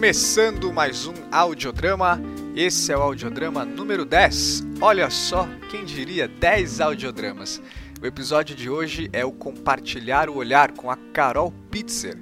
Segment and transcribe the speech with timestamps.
[0.00, 2.18] Começando mais um audiodrama.
[2.56, 4.64] Esse é o audiodrama número 10.
[4.80, 7.60] Olha só, quem diria 10 audiodramas.
[8.00, 12.16] O episódio de hoje é o Compartilhar o Olhar com a Carol Pitzer.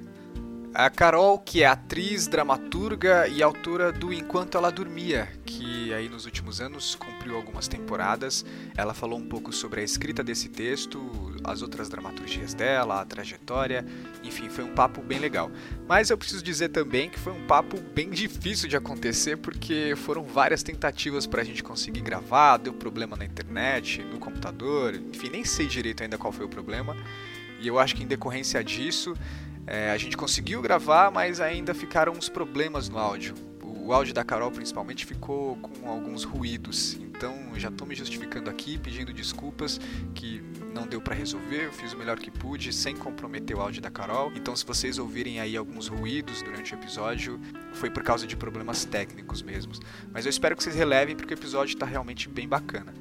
[0.73, 6.25] A Carol, que é atriz, dramaturga e autora do Enquanto Ela Dormia, que aí nos
[6.25, 6.95] últimos anos
[7.29, 8.45] cumpriu algumas temporadas.
[8.75, 10.99] Ela falou um pouco sobre a escrita desse texto,
[11.43, 13.85] as outras dramaturgias dela, a trajetória,
[14.23, 15.51] enfim, foi um papo bem legal.
[15.87, 20.23] Mas eu preciso dizer também que foi um papo bem difícil de acontecer porque foram
[20.23, 25.45] várias tentativas para a gente conseguir gravar, deu problema na internet, no computador, enfim, nem
[25.45, 26.97] sei direito ainda qual foi o problema.
[27.59, 29.13] E eu acho que em decorrência disso,
[29.67, 33.35] é, a gente conseguiu gravar, mas ainda ficaram uns problemas no áudio.
[33.61, 36.97] O áudio da Carol, principalmente, ficou com alguns ruídos.
[37.19, 39.77] Então, já estou me justificando aqui, pedindo desculpas
[40.15, 40.41] que
[40.73, 41.65] não deu para resolver.
[41.65, 44.31] Eu fiz o melhor que pude, sem comprometer o áudio da Carol.
[44.37, 47.37] Então, se vocês ouvirem aí alguns ruídos durante o episódio,
[47.73, 49.81] foi por causa de problemas técnicos mesmos.
[50.13, 52.93] Mas eu espero que vocês relevem, porque o episódio está realmente bem bacana.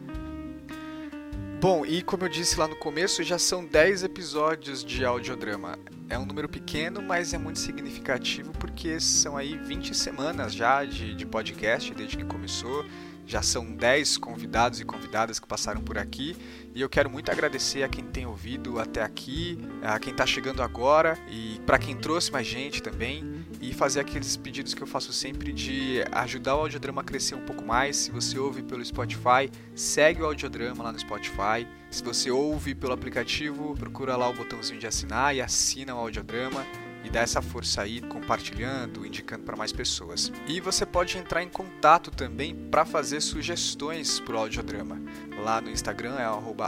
[1.60, 5.78] Bom, e como eu disse lá no começo, já são 10 episódios de audiodrama.
[6.08, 11.14] É um número pequeno, mas é muito significativo porque são aí 20 semanas já de,
[11.14, 12.84] de podcast desde que começou.
[13.29, 16.34] Já são 10 convidados e convidadas que passaram por aqui
[16.75, 20.62] e eu quero muito agradecer a quem tem ouvido até aqui, a quem está chegando
[20.62, 25.12] agora e para quem trouxe mais gente também e fazer aqueles pedidos que eu faço
[25.12, 27.97] sempre de ajudar o audiodrama a crescer um pouco mais.
[27.97, 31.69] Se você ouve pelo Spotify, segue o audiodrama lá no Spotify.
[31.91, 36.65] Se você ouve pelo aplicativo, procura lá o botãozinho de assinar e assina o audiodrama
[37.04, 40.32] e dá essa força aí, compartilhando, indicando para mais pessoas.
[40.47, 45.00] E você pode entrar em contato também para fazer sugestões para o audiodrama.
[45.42, 46.25] Lá no Instagram é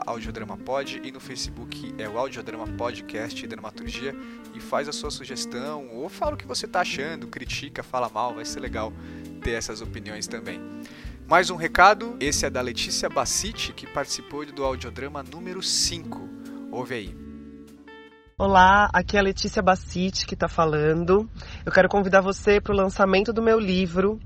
[0.07, 4.15] audiodramapod e no Facebook é o Audiodrama Podcast Dramaturgia
[4.55, 8.35] e faz a sua sugestão ou fala o que você está achando, critica, fala mal,
[8.35, 8.93] vai ser legal
[9.43, 10.61] ter essas opiniões também.
[11.27, 16.29] Mais um recado, esse é da Letícia Bassiti, que participou do audiodrama número 5.
[16.73, 17.20] Ouve aí.
[18.43, 21.29] Olá, aqui é a Letícia Bassiti que está falando.
[21.63, 24.19] Eu quero convidar você para o lançamento do meu livro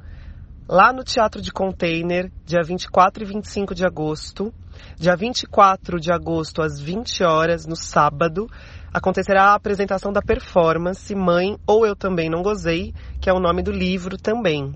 [0.68, 4.54] lá no Teatro de Container, dia 24 e 25 de agosto.
[4.96, 8.46] Dia 24 de agosto, às 20 horas, no sábado,
[8.92, 13.64] acontecerá a apresentação da performance Mãe ou Eu Também Não Gozei, que é o nome
[13.64, 14.72] do livro também.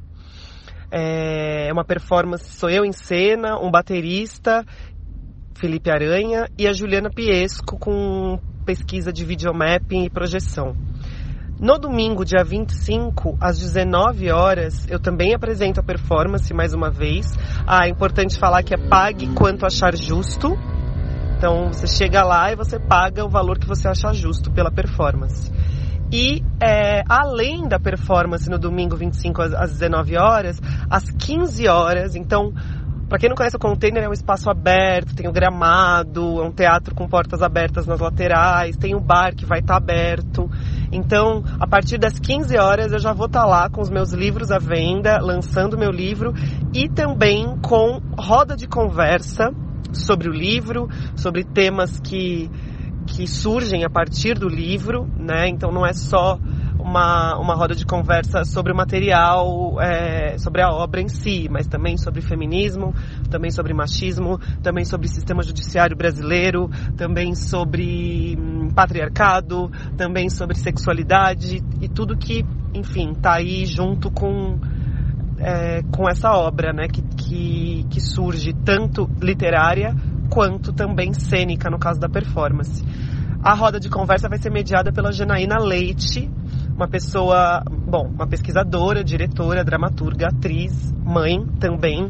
[0.91, 4.67] É uma performance, sou eu em cena, um baterista,
[5.55, 10.77] Felipe Aranha, e a Juliana Piesco com pesquisa de videomapping e projeção.
[11.59, 17.27] No domingo, dia 25, às 19 horas, eu também apresento a performance mais uma vez.
[17.67, 20.55] Ah, é importante falar que é pague quanto achar justo.
[21.39, 25.51] Então você chega lá e você paga o valor que você achar justo pela performance.
[26.13, 32.53] E é, além da performance no domingo 25 às 19 horas, às 15 horas, então
[33.09, 36.53] para quem não conhece o container, é um espaço aberto, tem o gramado, é um
[36.53, 40.49] teatro com portas abertas nas laterais, tem o bar que vai estar tá aberto.
[40.93, 44.13] Então, a partir das 15 horas eu já vou estar tá lá com os meus
[44.13, 46.35] livros à venda, lançando meu livro
[46.75, 49.55] e também com roda de conversa
[49.93, 50.87] sobre o livro,
[51.17, 52.51] sobre temas que
[53.07, 55.49] que surgem a partir do livro, né?
[55.49, 56.39] Então não é só
[56.79, 61.67] uma, uma roda de conversa sobre o material, é, sobre a obra em si, mas
[61.67, 62.95] também sobre feminismo,
[63.31, 71.63] também sobre machismo, também sobre sistema judiciário brasileiro, também sobre hum, patriarcado, também sobre sexualidade
[71.81, 72.45] e tudo que,
[72.75, 74.59] enfim, tá aí junto com
[75.41, 79.95] é, com essa obra, né, que, que, que surge tanto literária
[80.29, 82.85] quanto também cênica no caso da performance.
[83.43, 86.29] A roda de conversa vai ser mediada pela Janaína Leite,
[86.79, 92.09] uma pessoa, bom, uma pesquisadora, diretora, dramaturga, atriz, mãe também,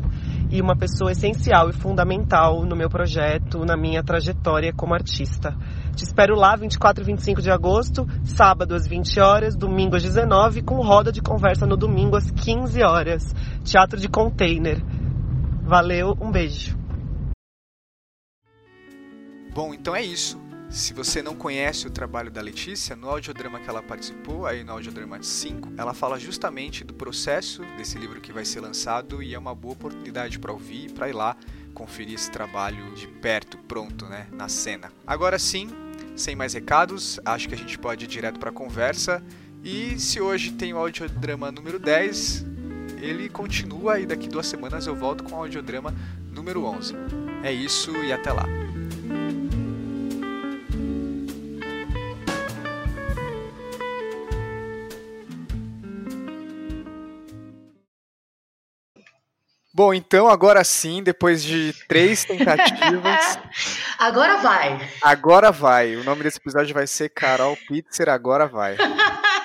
[0.51, 5.57] e uma pessoa essencial e fundamental no meu projeto, na minha trajetória como artista.
[5.97, 10.61] Te espero lá 24 e 25 de agosto, sábado às 20 horas, domingo às 19,
[10.61, 13.35] com roda de conversa no domingo às 15 horas.
[13.65, 14.85] Teatro de Container.
[15.63, 16.77] Valeu, um beijo.
[19.55, 20.48] Bom, então é isso.
[20.71, 24.73] Se você não conhece o trabalho da Letícia, no audiodrama que ela participou, aí no
[24.73, 29.39] audiodrama 5, ela fala justamente do processo desse livro que vai ser lançado e é
[29.39, 31.35] uma boa oportunidade para ouvir e para ir lá
[31.73, 34.93] conferir esse trabalho de perto, pronto, né, na cena.
[35.07, 35.71] Agora sim,
[36.15, 39.23] sem mais recados, acho que a gente pode ir direto para a conversa.
[39.65, 42.45] E se hoje tem o audiodrama número 10,
[43.01, 45.95] ele continua e daqui duas semanas eu volto com o audiodrama
[46.31, 46.95] número 11.
[47.43, 48.68] É isso e até lá.
[59.79, 63.39] Bom, então agora sim, depois de três tentativas.
[63.97, 64.91] agora vai!
[65.01, 65.95] Agora vai.
[65.95, 68.77] O nome desse episódio vai ser Carol Pitzer, agora vai.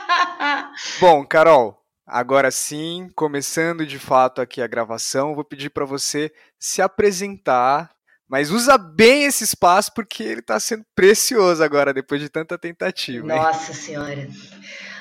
[0.99, 6.81] Bom, Carol, agora sim, começando de fato aqui a gravação, vou pedir para você se
[6.81, 7.91] apresentar,
[8.27, 13.27] mas usa bem esse espaço porque ele está sendo precioso agora, depois de tanta tentativa.
[13.27, 13.77] Nossa hein?
[13.77, 14.27] Senhora!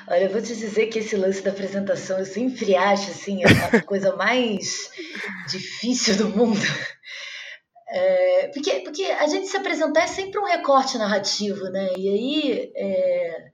[0.08, 3.82] Olha, eu vou te dizer que esse lance da apresentação, eu sempre acho assim, a
[3.82, 4.90] coisa mais
[5.48, 6.60] difícil do mundo.
[7.88, 11.88] É, porque, porque a gente se apresentar é sempre um recorte narrativo, né?
[11.96, 13.44] E aí é,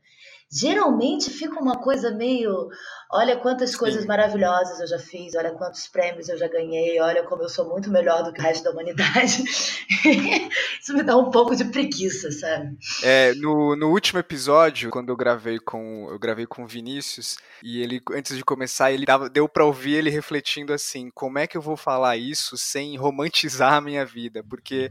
[0.51, 2.69] geralmente fica uma coisa meio
[3.11, 4.07] Olha quantas coisas Sim.
[4.07, 7.91] maravilhosas eu já fiz, olha quantos prêmios eu já ganhei, olha como eu sou muito
[7.91, 9.45] melhor do que o resto da humanidade.
[10.79, 12.77] Isso me dá um pouco de preguiça, sabe?
[13.03, 17.81] É, no, no último episódio, quando eu gravei com eu gravei com o Vinícius, e
[17.81, 21.57] ele, antes de começar, ele dava, deu para ouvir ele refletindo assim, como é que
[21.57, 24.45] eu vou falar isso sem romantizar a minha vida?
[24.45, 24.91] Porque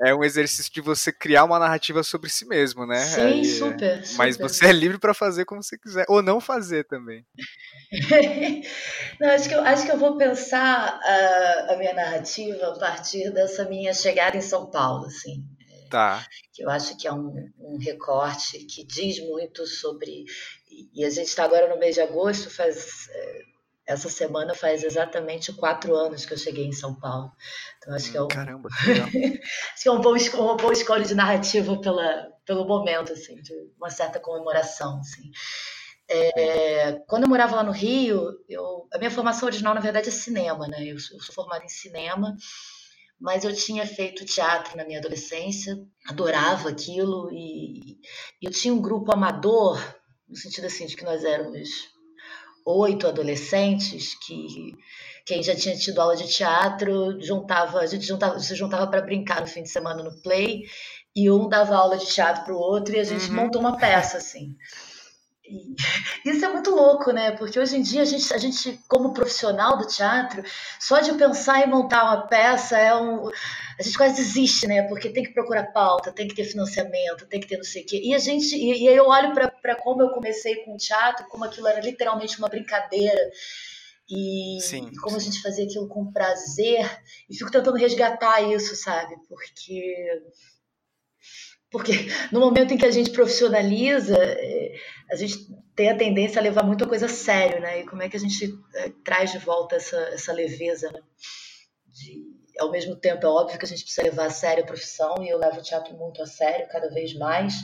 [0.00, 3.00] é um exercício de você criar uma narrativa sobre si mesmo, né?
[3.00, 4.16] Sim, super, super.
[4.16, 7.26] Mas você é livre para fazer como você quiser, ou não fazer também.
[9.20, 13.30] Não, acho que eu, acho que eu vou pensar a, a minha narrativa a partir
[13.32, 15.44] dessa minha chegada em São Paulo, assim.
[15.90, 16.26] Tá.
[16.52, 20.24] Que eu acho que é um, um recorte que diz muito sobre.
[20.94, 23.42] E a gente está agora no mês de agosto, faz é,
[23.88, 27.32] essa semana faz exatamente quatro anos que eu cheguei em São Paulo.
[27.78, 28.68] Então acho que é um, Caramba,
[29.72, 33.54] acho que é um bom, uma boa escolha de narrativa pela, pelo momento, assim, de
[33.78, 35.30] uma certa comemoração, assim.
[36.10, 40.12] É, quando eu morava lá no Rio, eu, a minha formação original, na verdade, é
[40.12, 40.82] cinema, né?
[40.82, 42.34] Eu, eu sou formada em cinema,
[43.20, 45.76] mas eu tinha feito teatro na minha adolescência,
[46.06, 47.98] adorava aquilo, e,
[48.40, 49.78] e eu tinha um grupo amador,
[50.26, 51.68] no sentido assim, de que nós éramos
[52.64, 54.74] oito adolescentes que
[55.26, 59.40] quem já tinha tido aula de teatro juntava a gente juntava se juntava para brincar
[59.40, 60.64] no fim de semana no play
[61.16, 63.36] e um dava aula de teatro para o outro e a gente uhum.
[63.36, 64.54] montou uma peça assim
[66.24, 67.32] isso é muito louco, né?
[67.32, 70.42] Porque hoje em dia a gente, a gente, como profissional do teatro,
[70.78, 73.28] só de pensar em montar uma peça é um.
[73.78, 74.82] A gente quase desiste, né?
[74.82, 77.86] Porque tem que procurar pauta, tem que ter financiamento, tem que ter não sei o
[77.86, 78.00] quê.
[78.02, 78.54] E a gente.
[78.54, 81.80] E, e aí eu olho para como eu comecei com o teatro, como aquilo era
[81.80, 83.30] literalmente uma brincadeira.
[84.10, 85.28] E sim, como sim.
[85.28, 86.88] a gente fazia aquilo com prazer.
[87.28, 89.14] E fico tentando resgatar isso, sabe?
[89.28, 90.22] Porque
[91.70, 91.92] porque
[92.32, 94.72] no momento em que a gente profissionaliza, é,
[95.10, 97.80] a gente tem a tendência a levar muita coisa a sério, né?
[97.80, 101.00] E como é que a gente é, traz de volta essa, essa leveza, né?
[101.86, 105.14] De, ao mesmo tempo, é óbvio que a gente precisa levar a sério a profissão,
[105.22, 107.54] e eu levo o teatro muito a sério, cada vez mais,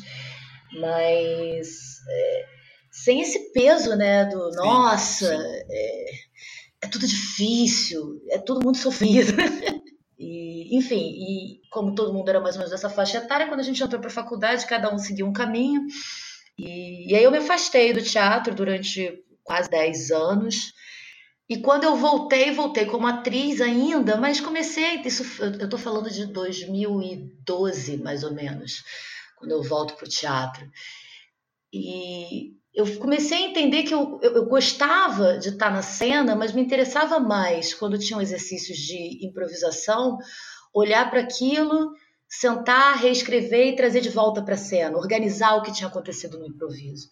[0.78, 1.68] mas
[2.08, 2.44] é,
[2.92, 4.24] sem esse peso, né?
[4.26, 5.64] Do sim, nossa, sim.
[5.70, 6.04] É,
[6.82, 9.32] é tudo difícil, é tudo muito sofrido.
[10.74, 13.82] Enfim, e como todo mundo era mais ou menos dessa faixa etária, quando a gente
[13.82, 15.86] entrou para a faculdade, cada um seguiu um caminho.
[16.58, 20.72] E, e aí eu me afastei do teatro durante quase 10 anos.
[21.48, 25.00] E quando eu voltei, voltei como atriz ainda, mas comecei.
[25.04, 28.82] Isso, eu estou falando de 2012, mais ou menos,
[29.36, 30.68] quando eu volto para o teatro.
[31.72, 36.52] E eu comecei a entender que eu, eu, eu, gostava de estar na cena, mas
[36.52, 40.18] me interessava mais quando tinham exercícios de improvisação,
[40.74, 41.92] olhar para aquilo,
[42.28, 46.46] sentar, reescrever e trazer de volta para a cena, organizar o que tinha acontecido no
[46.46, 47.08] improviso.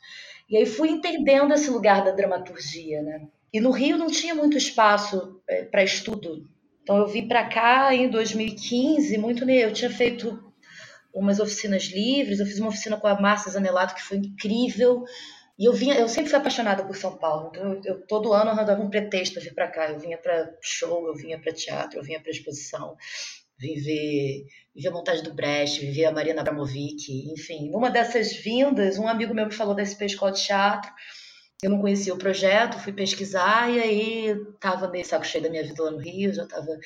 [0.51, 3.29] E aí fui entendendo esse lugar da dramaturgia, né?
[3.53, 6.49] E no Rio não tinha muito espaço é, para estudo.
[6.83, 10.53] Então eu vim para cá em 2015, muito eu tinha feito
[11.15, 15.05] umas oficinas livres, eu fiz uma oficina com a Márcia Zanelato que foi incrível
[15.59, 17.51] e eu vinha, eu sempre fui apaixonada por São Paulo.
[17.51, 19.91] Então, eu, eu todo ano arranjava um pretexto para vir para cá.
[19.91, 22.97] Eu vinha para show, eu vinha para teatro, eu vinha para exposição,
[23.63, 27.71] viver, viver a montagem do Brecht, viver a Marina Abramovic, enfim.
[27.71, 30.91] Numa dessas vindas, um amigo meu me falou da SP Escola de Teatro.
[31.63, 35.63] Eu não conhecia o projeto, fui pesquisar e aí tava meio saco cheio da minha
[35.63, 36.77] vida lá no Rio, já tava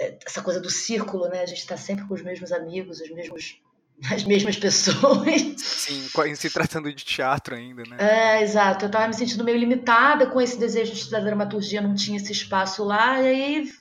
[0.00, 1.42] eh, essa coisa do círculo, né?
[1.42, 3.60] A gente está sempre com os mesmos amigos, os mesmos
[4.10, 5.40] as mesmas pessoas.
[5.56, 7.96] Sim, se tratando de teatro ainda, né?
[8.00, 8.86] É, exato.
[8.86, 12.32] Eu estava me sentindo meio limitada com esse desejo de estudar dramaturgia, não tinha esse
[12.32, 13.72] espaço lá, e aí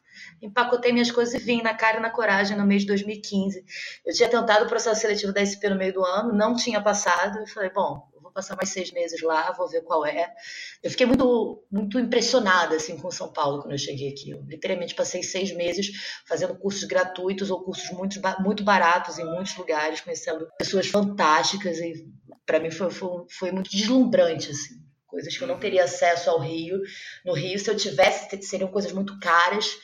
[0.41, 3.63] empacotei minhas coisas e vim na cara e na coragem no mês de 2015.
[4.05, 7.43] Eu tinha tentado o processo seletivo da SP no meio do ano, não tinha passado,
[7.43, 10.33] e falei, bom, vou passar mais seis meses lá, vou ver qual é.
[10.81, 14.31] Eu fiquei muito, muito impressionada assim com São Paulo quando eu cheguei aqui.
[14.31, 15.91] Eu literalmente passei seis meses
[16.25, 22.07] fazendo cursos gratuitos ou cursos muito, muito baratos em muitos lugares, conhecendo pessoas fantásticas e
[22.45, 24.81] para mim foi, foi, foi muito deslumbrante assim.
[25.05, 26.79] Coisas que eu não teria acesso ao Rio.
[27.25, 29.75] No Rio, se eu tivesse, seriam coisas muito caras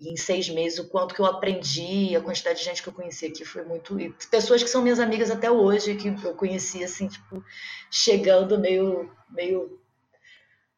[0.00, 3.26] em seis meses o quanto que eu aprendi, a quantidade de gente que eu conheci
[3.26, 4.00] aqui foi muito.
[4.00, 7.44] E pessoas que são minhas amigas até hoje, que eu conheci assim, tipo,
[7.90, 9.78] chegando meio, meio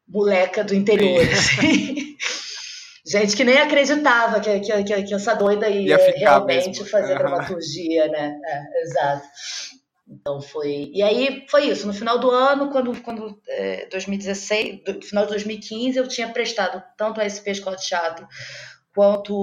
[0.08, 1.22] moleca do interior.
[1.22, 2.16] Assim.
[3.06, 6.86] gente que nem acreditava que, que, que, que essa doida ia, ia realmente mesmo.
[6.86, 8.40] fazer dramaturgia, né?
[8.44, 9.28] É, exato.
[10.08, 10.90] Então foi.
[10.92, 11.86] E aí foi isso.
[11.86, 16.82] No final do ano, quando, quando é, 2016, no final de 2015, eu tinha prestado
[16.98, 18.26] tanto a SP Escola de Teatro
[18.94, 19.34] quanto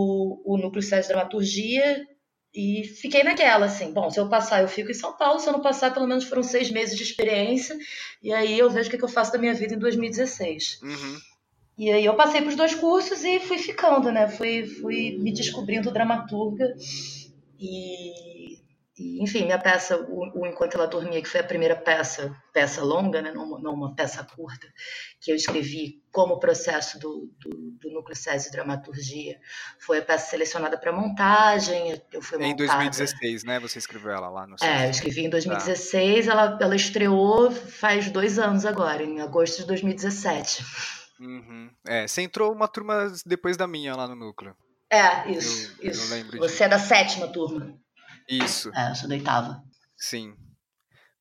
[0.45, 2.05] o Núcleo de Dramaturgia
[2.53, 5.53] e fiquei naquela, assim, bom, se eu passar eu fico em São Paulo, se eu
[5.53, 7.77] não passar pelo menos foram seis meses de experiência
[8.23, 10.79] e aí eu vejo o que, eu faço da minha vida em 2016.
[10.81, 11.17] Uhum.
[11.77, 14.27] E aí eu passei para os dois cursos e fui ficando, né?
[14.27, 16.75] Fui, fui me descobrindo dramaturga
[17.57, 18.28] e
[18.99, 22.83] e, enfim, minha peça, o, o, Enquanto Ela Dormia, que foi a primeira peça, peça
[22.83, 24.67] longa, né, não, não uma peça curta,
[25.21, 29.39] que eu escrevi como processo do, do, do Núcleo SESI Dramaturgia,
[29.79, 32.01] foi a peça selecionada para montagem.
[32.11, 33.57] Eu fui em 2016, né?
[33.61, 36.31] Você escreveu ela lá no É, eu escrevi em 2016, tá.
[36.33, 40.65] ela, ela estreou faz dois anos agora, em agosto de 2017.
[41.21, 41.69] Uhum.
[41.87, 44.53] É, você entrou uma turma depois da minha lá no núcleo.
[44.91, 46.13] É, isso, eu, isso.
[46.13, 46.63] Eu você disso.
[46.63, 47.79] é da sétima turma.
[48.29, 48.71] Isso.
[48.75, 49.63] É, eu sou da oitava.
[49.97, 50.35] Sim.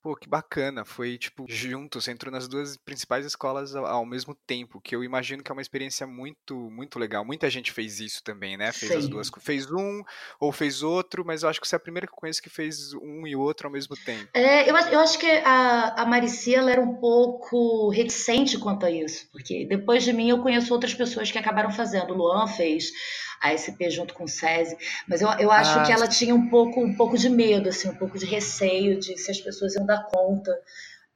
[0.01, 0.85] Pô, que bacana.
[0.85, 5.43] Foi, tipo, junto, você entrou nas duas principais escolas ao mesmo tempo, que eu imagino
[5.43, 7.25] que é uma experiência muito, muito legal.
[7.25, 8.71] Muita gente fez isso também, né?
[8.73, 8.99] Fez Sim.
[8.99, 9.31] as duas.
[9.41, 10.03] Fez um
[10.41, 12.49] ou fez outro, mas eu acho que você é a primeira que eu conheço que
[12.49, 14.29] fez um e outro ao mesmo tempo.
[14.33, 18.91] É, eu, eu acho que a, a Maricia ela era um pouco reticente quanto a
[18.91, 22.15] isso, porque depois de mim eu conheço outras pessoas que acabaram fazendo.
[22.15, 22.93] O Luan fez
[23.41, 24.77] a SP junto com o SESI,
[25.07, 27.89] mas eu, eu acho ah, que ela tinha um pouco, um pouco de medo, assim,
[27.89, 30.53] um pouco de receio de se as pessoas iam dar conta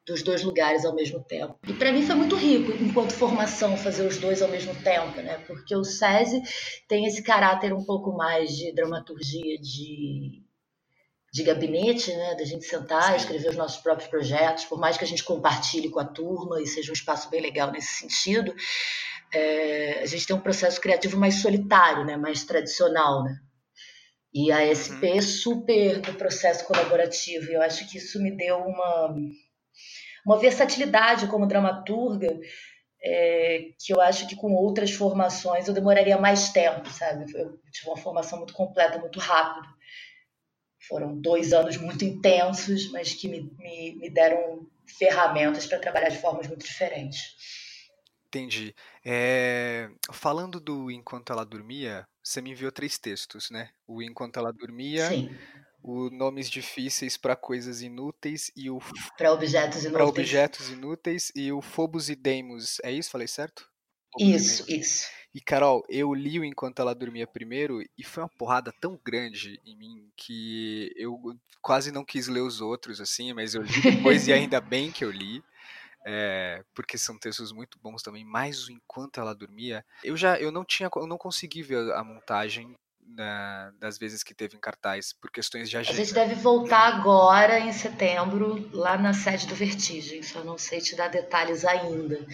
[0.06, 1.56] dos dois lugares ao mesmo tempo.
[1.66, 5.38] E para mim foi muito rico, enquanto formação, fazer os dois ao mesmo tempo, né?
[5.46, 6.42] Porque o SESI
[6.88, 10.42] tem esse caráter um pouco mais de dramaturgia de,
[11.32, 12.34] de gabinete, né?
[12.34, 16.00] Da gente sentar, escrever os nossos próprios projetos, por mais que a gente compartilhe com
[16.00, 18.52] a turma e seja um espaço bem legal nesse sentido
[19.34, 23.36] é, a gente tem um processo criativo mais solitário, né, mais tradicional, né?
[24.34, 25.22] E a SP uhum.
[25.22, 27.50] super do processo colaborativo.
[27.50, 29.14] E eu acho que isso me deu uma,
[30.24, 32.40] uma versatilidade como dramaturga
[33.04, 37.24] é, que eu acho que com outras formações eu demoraria mais tempo, sabe?
[37.34, 39.68] Eu tive uma formação muito completa, muito rápido.
[40.88, 44.66] Foram dois anos muito intensos, mas que me, me, me deram
[44.98, 47.34] ferramentas para trabalhar de formas muito diferentes.
[48.32, 48.74] Entendi.
[49.04, 53.68] É, falando do Enquanto Ela Dormia, você me enviou três textos, né?
[53.86, 55.30] O Enquanto Ela Dormia, Sim.
[55.82, 58.78] o Nomes Difíceis para Coisas Inúteis e o
[59.18, 60.08] para objetos inúteis.
[60.08, 62.78] objetos inúteis e o Phobos e Deimos.
[62.82, 63.10] É isso?
[63.10, 63.68] Falei certo?
[64.18, 65.06] Isso, isso.
[65.34, 69.60] E Carol, eu li o Enquanto Ela Dormia primeiro e foi uma porrada tão grande
[69.62, 71.18] em mim que eu
[71.60, 75.04] quase não quis ler os outros, assim, mas eu li depois e ainda bem que
[75.04, 75.42] eu li
[76.04, 78.24] é, porque são textos muito bons também.
[78.24, 82.76] Mas enquanto ela dormia, eu já eu não tinha, eu não consegui ver a montagem
[83.06, 86.00] na, das vezes que teve em cartaz por questões de agenda.
[86.00, 90.22] A gente deve voltar agora em setembro lá na sede do Vertigem.
[90.22, 92.26] Só não sei te dar detalhes ainda.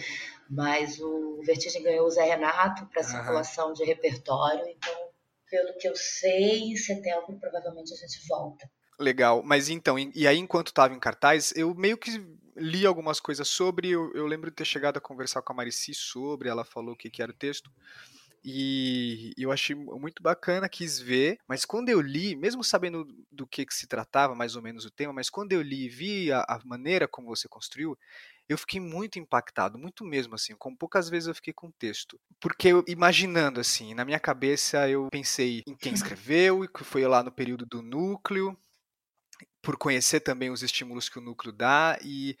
[0.49, 5.09] Mas o Vertigem ganhou o Zé Renato para circulação de repertório, então
[5.49, 8.69] pelo que eu sei, em setembro provavelmente a gente volta.
[8.99, 12.19] Legal, mas então, e aí enquanto estava em cartaz, eu meio que
[12.59, 15.93] li algumas coisas sobre, eu, eu, lembro de ter chegado a conversar com a Marici
[15.93, 17.71] sobre, ela falou o que, que era o texto,
[18.43, 23.65] e eu achei muito bacana, quis ver, mas quando eu li, mesmo sabendo do que,
[23.65, 26.39] que se tratava, mais ou menos o tema, mas quando eu li e vi a,
[26.41, 27.97] a maneira como você construiu,
[28.47, 32.19] eu fiquei muito impactado, muito mesmo, assim, como poucas vezes eu fiquei com o texto.
[32.39, 37.21] Porque eu, imaginando, assim, na minha cabeça eu pensei em quem escreveu, que foi lá
[37.21, 38.57] no período do núcleo,
[39.61, 42.37] por conhecer também os estímulos que o núcleo dá e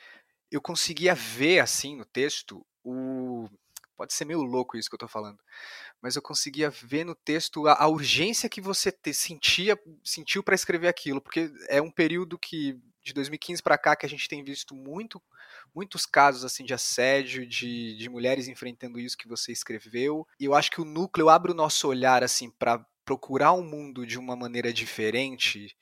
[0.51, 3.47] eu conseguia ver assim no texto o
[3.95, 5.43] pode ser meio louco isso que eu estou falando,
[6.01, 10.55] mas eu conseguia ver no texto a, a urgência que você te, sentia sentiu para
[10.55, 14.41] escrever aquilo, porque é um período que de 2015 para cá que a gente tem
[14.41, 15.21] visto muito
[15.75, 20.53] muitos casos assim de assédio de, de mulheres enfrentando isso que você escreveu e eu
[20.53, 24.19] acho que o núcleo abre o nosso olhar assim para procurar o um mundo de
[24.19, 25.75] uma maneira diferente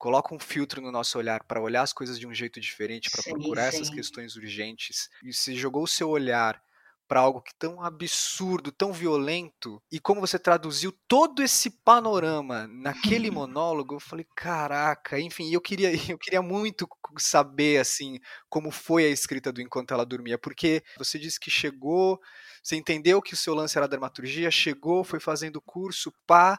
[0.00, 3.22] coloca um filtro no nosso olhar para olhar as coisas de um jeito diferente, para
[3.22, 3.76] procurar sim.
[3.76, 5.10] essas questões urgentes.
[5.22, 6.60] E você jogou o seu olhar
[7.06, 13.30] para algo que tão absurdo, tão violento, e como você traduziu todo esse panorama naquele
[13.30, 16.88] monólogo, eu falei, caraca, enfim, eu queria, eu queria muito
[17.18, 22.18] saber assim como foi a escrita do Enquanto Ela Dormia, porque você disse que chegou,
[22.62, 26.58] você entendeu que o seu lance era dramaturgia, chegou, foi fazendo curso, pá,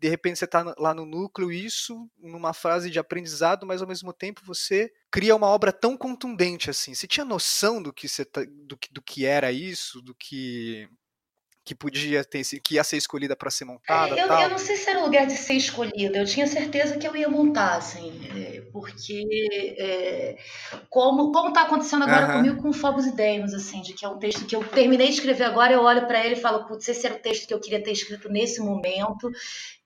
[0.00, 4.12] de repente você está lá no núcleo, isso numa fase de aprendizado, mas ao mesmo
[4.14, 6.94] tempo você cria uma obra tão contundente assim.
[6.94, 10.88] Você tinha noção do que, você, tá, do, que, do que era isso, do que
[11.70, 14.18] que podia ter que ia ser escolhida para ser montada?
[14.18, 16.18] É, eu, eu não sei se era o lugar de ser escolhida.
[16.18, 19.24] Eu tinha certeza que eu ia montar, assim, é, porque
[19.78, 20.36] é,
[20.88, 22.32] como como está acontecendo agora uhum.
[22.32, 25.14] comigo com Fogos e Demos, assim, de que é um texto que eu terminei de
[25.14, 27.60] escrever agora, eu olho para ele e falo, putz, esse era o texto que eu
[27.60, 29.30] queria ter escrito nesse momento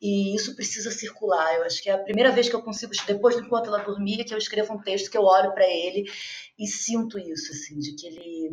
[0.00, 1.54] e isso precisa circular.
[1.56, 4.24] Eu acho que é a primeira vez que eu consigo, depois do enquanto ela dormia,
[4.24, 6.10] que eu escrevo um texto que eu olho para ele
[6.58, 8.52] e sinto isso, assim, de que ele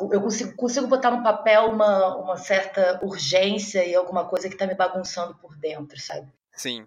[0.00, 4.66] eu consigo, consigo botar no papel uma, uma certa urgência e alguma coisa que está
[4.66, 6.28] me bagunçando por dentro, sabe?
[6.52, 6.86] Sim.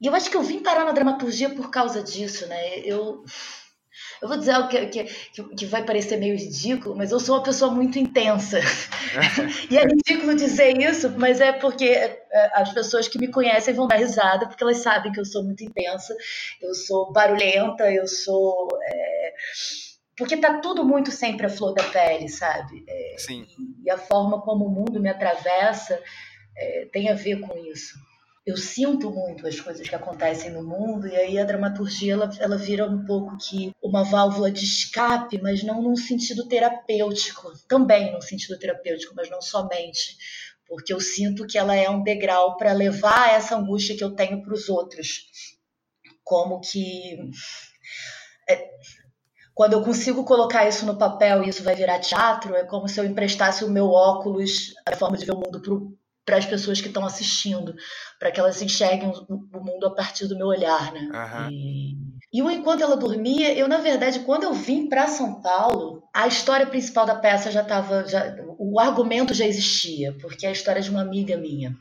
[0.00, 2.78] E eu acho que eu vim parar na dramaturgia por causa disso, né?
[2.80, 3.24] Eu,
[4.20, 5.04] eu vou dizer algo que, que,
[5.56, 8.58] que vai parecer meio ridículo, mas eu sou uma pessoa muito intensa.
[9.70, 13.86] e é ridículo dizer isso, mas é porque é, as pessoas que me conhecem vão
[13.86, 16.16] dar risada, porque elas sabem que eu sou muito intensa,
[16.60, 18.68] eu sou barulhenta, eu sou.
[18.82, 19.34] É
[20.16, 22.84] porque tá tudo muito sempre a flor da pele, sabe?
[22.86, 23.46] É, Sim.
[23.58, 26.00] E, e, a forma como o mundo me atravessa
[26.56, 27.98] é, tem a ver com isso.
[28.44, 32.56] Eu sinto muito as coisas que acontecem no mundo e aí a dramaturgia ela, ela
[32.56, 38.20] vira um pouco que uma válvula de escape, mas não num sentido terapêutico, também num
[38.20, 40.16] sentido terapêutico, mas não somente,
[40.66, 44.42] porque eu sinto que ela é um degrau para levar essa angústia que eu tenho
[44.42, 45.28] para os outros,
[46.24, 47.16] como que
[48.48, 48.70] é,
[49.54, 52.98] quando eu consigo colocar isso no papel e isso vai virar teatro, é como se
[52.98, 55.60] eu emprestasse o meu óculos, a forma de ver o mundo
[56.24, 57.74] para as pessoas que estão assistindo,
[58.18, 61.10] para que elas enxerguem o, mundo a partir do meu olhar, né?
[61.12, 61.50] Uhum.
[61.50, 61.96] E,
[62.32, 66.66] e enquanto ela dormia, eu na verdade, quando eu vim para São Paulo, a história
[66.66, 70.90] principal da peça já estava, já, o argumento já existia, porque é a história de
[70.90, 71.76] uma amiga minha.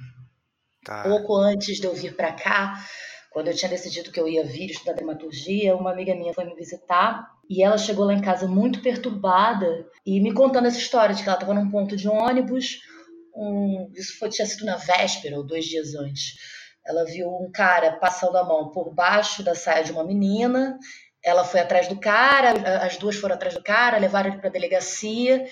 [0.84, 1.04] Tá.
[1.04, 2.84] Pouco antes de eu vir para cá,
[3.32, 6.56] quando eu tinha decidido que eu ia vir estudar dramaturgia, uma amiga minha foi me
[6.56, 11.22] visitar e ela chegou lá em casa muito perturbada e me contando essa história de
[11.22, 12.80] que ela estava num ponto de ônibus,
[13.36, 16.36] um, isso foi, tinha sido na véspera ou dois dias antes.
[16.86, 20.80] Ela viu um cara passando a mão por baixo da saia de uma menina.
[21.22, 22.54] Ela foi atrás do cara,
[22.86, 25.46] as duas foram atrás do cara, levaram ele para a delegacia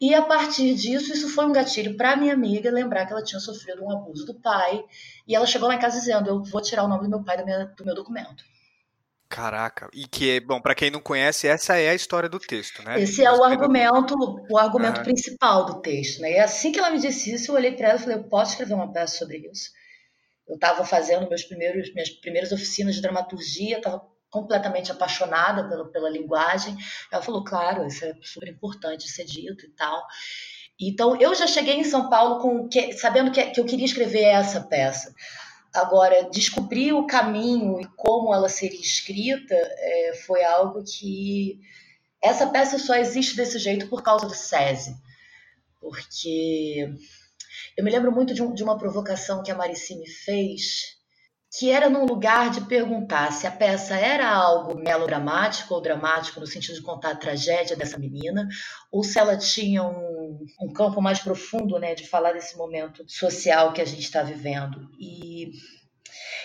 [0.00, 3.38] e a partir disso, isso foi um gatilho para minha amiga lembrar que ela tinha
[3.38, 4.82] sofrido um abuso do pai.
[5.28, 7.36] E ela chegou lá em casa dizendo: Eu vou tirar o nome do meu pai
[7.36, 8.42] do meu, do meu documento.
[9.30, 12.82] Caraca, e que, é, bom, para quem não conhece, essa é a história do texto,
[12.82, 13.00] né?
[13.00, 14.14] Esse é o argumento,
[14.50, 15.04] o argumento uhum.
[15.04, 16.32] principal do texto, né?
[16.32, 18.50] E assim que ela me disse isso, eu olhei para ela e falei: Eu posso
[18.50, 19.70] escrever uma peça sobre isso?
[20.48, 26.10] Eu estava fazendo meus primeiros, minhas primeiras oficinas de dramaturgia, estava completamente apaixonada pela, pela
[26.10, 26.76] linguagem.
[27.12, 30.02] Ela falou, claro, isso é super importante ser dito e tal.
[30.80, 34.22] Então, eu já cheguei em São Paulo com que, sabendo que, que eu queria escrever
[34.22, 35.14] essa peça.
[35.72, 41.60] Agora, descobrir o caminho e como ela seria escrita é, foi algo que.
[42.22, 44.94] Essa peça só existe desse jeito por causa do SESI.
[45.80, 46.92] Porque
[47.76, 50.99] eu me lembro muito de, um, de uma provocação que a Marici me fez
[51.52, 56.46] que era num lugar de perguntar se a peça era algo melodramático ou dramático, no
[56.46, 58.48] sentido de contar a tragédia dessa menina,
[58.90, 63.72] ou se ela tinha um, um campo mais profundo né, de falar desse momento social
[63.72, 64.88] que a gente está vivendo.
[64.96, 65.50] E,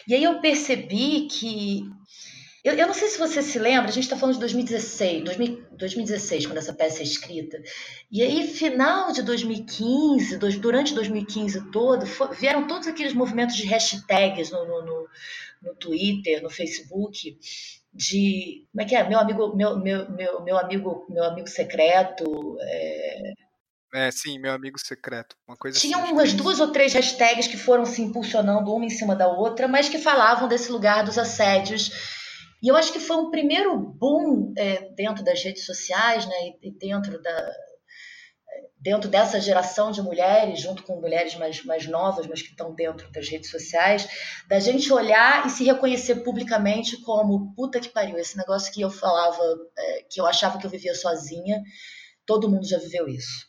[0.07, 1.83] e aí eu percebi que
[2.65, 5.67] eu, eu, não sei se você se lembra, a gente está falando de 2016, 2000,
[5.73, 7.61] 2016, quando essa peça é escrita.
[8.11, 13.67] E aí, final de 2015, dois, durante 2015 todo, for, vieram todos aqueles movimentos de
[13.67, 15.07] hashtags no, no, no,
[15.61, 17.37] no, Twitter, no Facebook,
[17.93, 18.65] de.
[18.71, 19.07] Como é que é?
[19.07, 22.57] Meu amigo, meu, meu, meu, meu amigo, meu amigo secreto.
[22.61, 23.33] É,
[23.93, 25.35] é, sim, meu amigo secreto.
[25.47, 28.89] Uma coisa Tinha assim, umas duas ou três hashtags que foram se impulsionando uma em
[28.89, 32.24] cima da outra, mas que falavam desse lugar dos assédios
[32.65, 36.71] e eu acho que foi um primeiro boom é, dentro das redes sociais, né, e
[36.71, 37.53] dentro da
[38.79, 43.11] dentro dessa geração de mulheres, junto com mulheres mais, mais novas, mas que estão dentro
[43.11, 44.07] das redes sociais,
[44.47, 48.89] da gente olhar e se reconhecer publicamente como puta que pariu, esse negócio que eu
[48.89, 49.41] falava,
[49.77, 51.61] é, que eu achava que eu vivia sozinha,
[52.25, 53.47] todo mundo já viveu isso.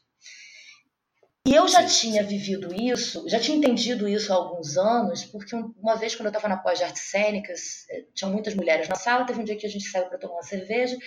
[1.47, 5.95] E eu já tinha vivido isso, já tinha entendido isso há alguns anos, porque uma
[5.95, 9.25] vez quando eu estava na pós de artes cênicas, eh, tinham muitas mulheres na sala,
[9.25, 10.99] teve um dia que a gente saiu para tomar uma cerveja,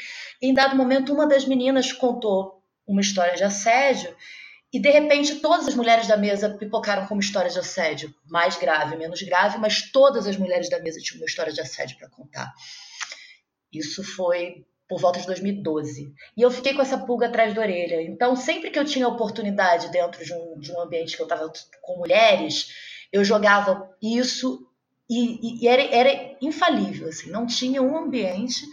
[0.41, 4.15] e em dado momento uma das meninas contou uma história de assédio,
[4.71, 8.55] e de repente todas as mulheres da mesa pipocaram com uma história de assédio, mais
[8.55, 12.09] grave, menos grave, mas todas as mulheres da mesa tinham uma história de assédio para
[12.09, 12.49] contar.
[13.73, 16.11] Isso foi por volta de 2012.
[16.35, 18.01] E eu fiquei com essa pulga atrás da orelha.
[18.01, 21.49] Então, sempre que eu tinha oportunidade dentro de um, de um ambiente que eu estava
[21.83, 22.69] com mulheres,
[23.13, 24.67] eu jogava isso
[25.07, 27.07] e, e era, era infalível.
[27.07, 28.65] Assim, não tinha um ambiente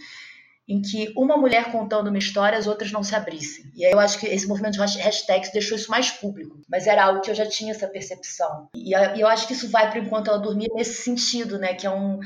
[0.68, 3.70] em que uma mulher contando uma história, as outras não se abrissem.
[3.74, 6.60] E aí eu acho que esse movimento de hashtags deixou isso mais público.
[6.68, 8.68] Mas era algo que eu já tinha essa percepção.
[8.74, 11.74] E eu acho que isso vai para enquanto ela dormia nesse sentido, né?
[11.74, 12.18] Que é um.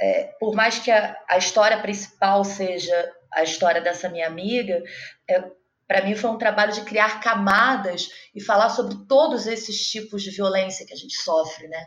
[0.00, 4.82] É, por mais que a, a história principal seja a história dessa minha amiga,
[5.28, 5.44] é,
[5.86, 10.30] para mim foi um trabalho de criar camadas e falar sobre todos esses tipos de
[10.30, 11.86] violência que a gente sofre, né?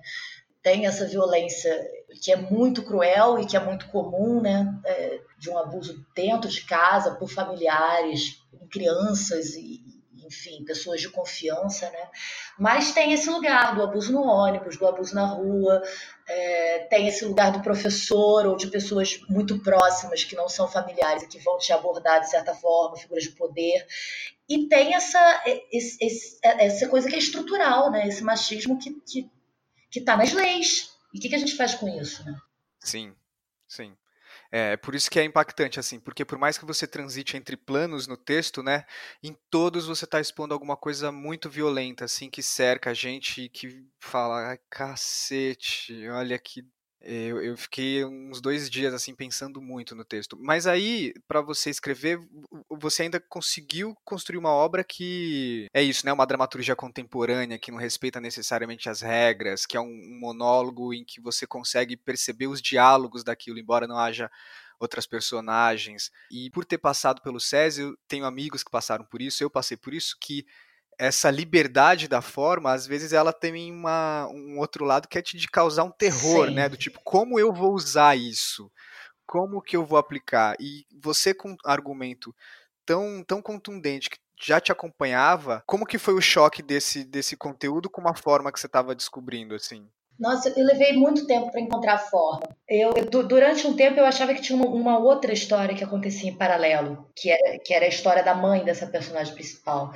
[0.61, 1.87] Tem essa violência
[2.21, 4.79] que é muito cruel e que é muito comum, né?
[4.85, 9.96] É, de um abuso dentro de casa por familiares, crianças e,
[10.27, 12.09] enfim, pessoas de confiança, né?
[12.59, 15.81] Mas tem esse lugar do abuso no ônibus, do abuso na rua,
[16.27, 21.23] é, tem esse lugar do professor ou de pessoas muito próximas que não são familiares
[21.23, 23.87] e que vão te abordar de certa forma, figuras de poder.
[24.47, 28.07] E tem essa, esse, esse, essa coisa que é estrutural, né?
[28.07, 29.29] Esse machismo que que
[29.89, 30.91] que está nas leis.
[31.13, 32.37] E o que, que a gente faz com isso, né?
[32.79, 33.15] Sim,
[33.67, 33.95] sim.
[34.51, 38.07] É, por isso que é impactante, assim, porque por mais que você transite entre planos
[38.07, 38.85] no texto, né,
[39.21, 43.49] em todos você está expondo alguma coisa muito violenta, assim, que cerca a gente e
[43.49, 46.63] que fala, cacete, olha que
[47.01, 50.37] eu, eu, fiquei uns dois dias assim pensando muito no texto.
[50.39, 52.19] Mas aí, para você escrever,
[52.69, 56.11] você ainda conseguiu construir uma obra que é isso, né?
[56.11, 61.21] Uma dramaturgia contemporânea que não respeita necessariamente as regras, que é um, monólogo em que
[61.21, 64.29] você consegue perceber os diálogos daquilo, embora não haja
[64.79, 66.11] outras personagens.
[66.31, 69.77] E por ter passado pelo SESI, eu tenho amigos que passaram por isso, eu passei
[69.77, 70.45] por isso, que
[70.97, 75.47] essa liberdade da forma, às vezes ela tem uma, um outro lado que é de
[75.47, 76.55] causar um terror, Sim.
[76.55, 76.67] né?
[76.67, 78.71] Do tipo, como eu vou usar isso?
[79.25, 80.55] Como que eu vou aplicar?
[80.59, 82.33] E você com um argumento
[82.85, 87.89] tão, tão contundente que já te acompanhava, como que foi o choque desse, desse conteúdo
[87.89, 89.89] com uma forma que você estava descobrindo, assim?
[90.19, 92.47] Nossa, eu levei muito tempo para encontrar a forma.
[92.67, 92.91] Eu,
[93.27, 97.07] durante um tempo eu achava que tinha uma, uma, outra história que acontecia em paralelo,
[97.15, 99.93] que era, que era a história da mãe dessa personagem principal.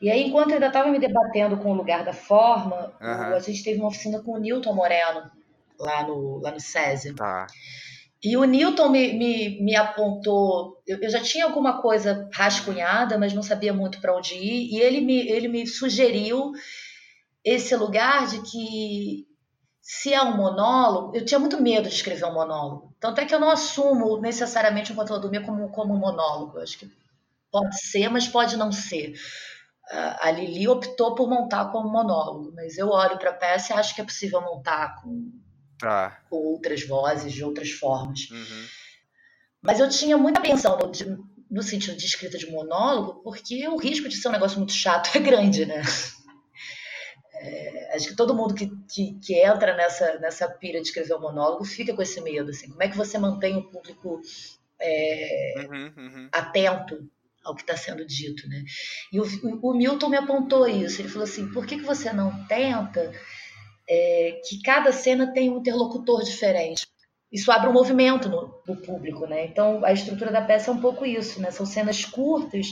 [0.00, 3.34] E aí, enquanto eu ainda estava me debatendo com o lugar da forma, uhum.
[3.34, 5.30] a gente teve uma oficina com o Newton Moreno,
[5.78, 7.14] lá no, lá no SESI.
[7.14, 7.46] Tá.
[8.22, 10.80] E o Newton me, me, me apontou.
[10.86, 14.72] Eu, eu, já tinha alguma coisa rascunhada, mas não sabia muito para onde ir.
[14.72, 16.52] E ele me, ele me sugeriu
[17.44, 19.26] esse lugar de que
[19.86, 22.96] se é um monólogo, eu tinha muito medo de escrever um monólogo.
[22.98, 26.56] Tanto é que eu não assumo necessariamente o Enquanto Dormia como, como um monólogo.
[26.56, 26.90] Eu acho que
[27.52, 29.12] pode ser, mas pode não ser.
[30.22, 33.94] A Lili optou por montar como monólogo, mas eu olho para a peça e acho
[33.94, 35.30] que é possível montar com,
[35.78, 36.18] tá.
[36.30, 38.30] com outras vozes, de outras formas.
[38.30, 38.66] Uhum.
[39.60, 44.08] Mas eu tinha muita apreensão no, no sentido de escrita de monólogo, porque o risco
[44.08, 45.82] de ser um negócio muito chato é grande, né?
[47.94, 51.64] Acho que todo mundo que, que, que, entra nessa, nessa pira de escrever um monólogo
[51.64, 52.50] fica com esse medo.
[52.50, 54.20] Assim, como é que você mantém o público
[54.80, 56.28] é, uhum, uhum.
[56.32, 57.08] atento
[57.44, 58.48] ao que está sendo dito?
[58.48, 58.64] Né?
[59.12, 59.24] E o,
[59.62, 61.00] o, Milton me apontou isso.
[61.00, 63.12] Ele falou assim: por que, que você não tenta
[63.88, 66.86] é, que cada cena tenha um interlocutor diferente?
[67.32, 69.26] Isso abre um movimento no, no público.
[69.26, 69.46] Né?
[69.46, 71.40] Então, a estrutura da peça é um pouco isso.
[71.40, 71.50] Né?
[71.50, 72.68] São cenas curtas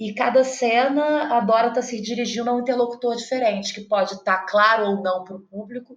[0.00, 4.38] e cada cena a Dora está se dirigindo a um interlocutor diferente, que pode estar
[4.38, 5.94] tá claro ou não para o público,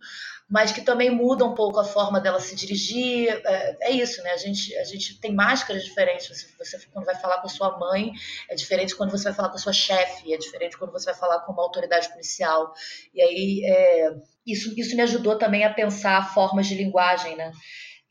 [0.50, 3.30] mas que também muda um pouco a forma dela se dirigir.
[3.30, 4.32] É, é, isso, né?
[4.32, 6.28] A gente, a gente tem máscaras diferentes.
[6.28, 8.12] Você, você, quando vai falar com a sua mãe,
[8.50, 11.16] é diferente quando você vai falar com a sua chefe, é diferente quando você vai
[11.16, 12.74] falar com uma autoridade policial.
[13.14, 17.54] E aí, é, isso, isso me ajudou também a pensar formas de linguagem, né?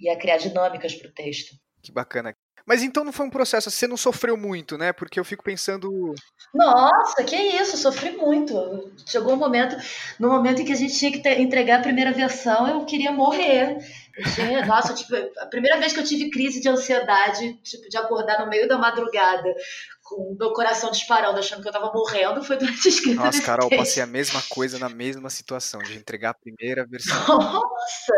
[0.00, 1.54] E a criar dinâmicas para o texto.
[1.82, 2.34] Que bacana.
[2.66, 4.92] Mas então não foi um processo, você não sofreu muito, né?
[4.92, 6.14] Porque eu fico pensando.
[6.54, 8.92] Nossa, que isso, sofri muito.
[9.06, 9.76] Chegou um momento,
[10.18, 13.12] no momento em que a gente tinha que ter, entregar a primeira versão, eu queria
[13.12, 13.78] morrer.
[14.16, 17.96] Eu tinha, nossa, tipo, a primeira vez que eu tive crise de ansiedade, tipo, de
[17.96, 19.54] acordar no meio da madrugada,
[20.02, 23.42] com o meu coração disparando, achando que eu tava morrendo, foi durante a escrita Nossa,
[23.42, 27.16] Carol, eu passei a mesma coisa na mesma situação, de entregar a primeira versão.
[27.26, 28.14] Nossa!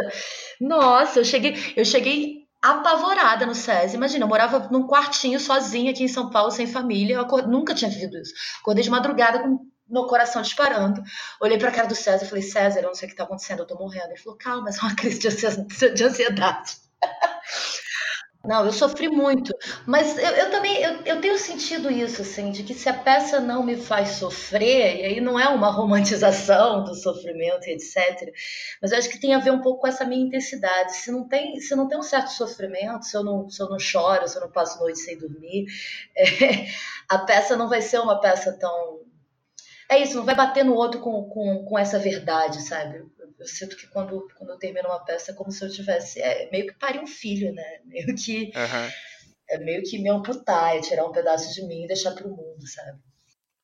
[0.61, 3.97] Nossa, eu cheguei, eu cheguei apavorada no SESI.
[3.97, 7.17] Imagina, eu morava num quartinho sozinha aqui em São Paulo, sem família.
[7.17, 8.33] Eu nunca tinha vivido isso.
[8.61, 11.03] Acordei de madrugada com meu coração disparando.
[11.41, 13.61] Olhei pra cara do César e falei: César, eu não sei o que tá acontecendo,
[13.61, 14.09] eu tô morrendo.
[14.09, 16.77] Ele falou: calma, é só uma crise de ansiedade.
[18.45, 22.63] Não, eu sofri muito, mas eu, eu também eu, eu, tenho sentido isso, assim, de
[22.63, 26.95] que se a peça não me faz sofrer, e aí não é uma romantização do
[26.95, 28.31] sofrimento, etc.
[28.83, 30.95] Mas eu acho que tem a ver um pouco com essa minha intensidade.
[30.95, 33.79] Se não tem, se não tem um certo sofrimento, se eu não, se eu não
[33.79, 35.65] choro, se eu não passo noite sem dormir,
[36.15, 36.67] é,
[37.09, 39.01] a peça não vai ser uma peça tão
[39.89, 43.05] é isso, não vai bater no outro com, com, com essa verdade, sabe?
[43.39, 46.21] Eu, sinto que quando, quando eu termino uma peça é como se eu tivesse.
[46.21, 47.81] É meio que parir um filho, né?
[47.85, 48.53] Meio que.
[48.55, 48.91] Uhum.
[49.47, 52.67] É meio que me amputar, é tirar um pedaço de mim e deixar pro mundo,
[52.67, 52.99] sabe?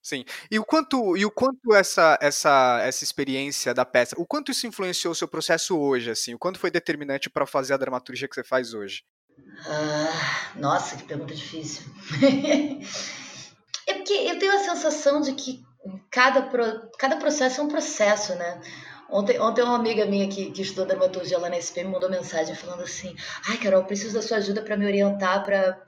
[0.02, 0.24] Sim.
[0.50, 4.66] E o quanto, e o quanto essa, essa, essa experiência da peça, o quanto isso
[4.66, 6.34] influenciou o seu processo hoje, assim?
[6.34, 9.04] O quanto foi determinante para fazer a dramaturgia que você faz hoje?
[9.66, 11.82] Ah, nossa, que pergunta difícil.
[13.86, 15.62] é porque eu tenho a sensação de que
[16.10, 18.60] cada, pro, cada processo é um processo, né?
[19.12, 22.54] Ontem, ontem uma amiga minha que, que estudou dramaturgia lá na SP me mandou mensagem
[22.54, 23.14] falando assim:
[23.48, 25.78] Ai, Carol, preciso da sua ajuda para me orientar para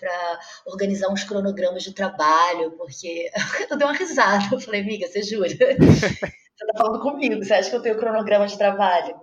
[0.66, 3.30] organizar uns cronogramas de trabalho, porque
[3.70, 4.54] eu dei uma risada.
[4.54, 5.48] Eu falei, amiga, você jura?
[6.54, 9.16] Você tá falando comigo, você acha que eu tenho cronograma de trabalho?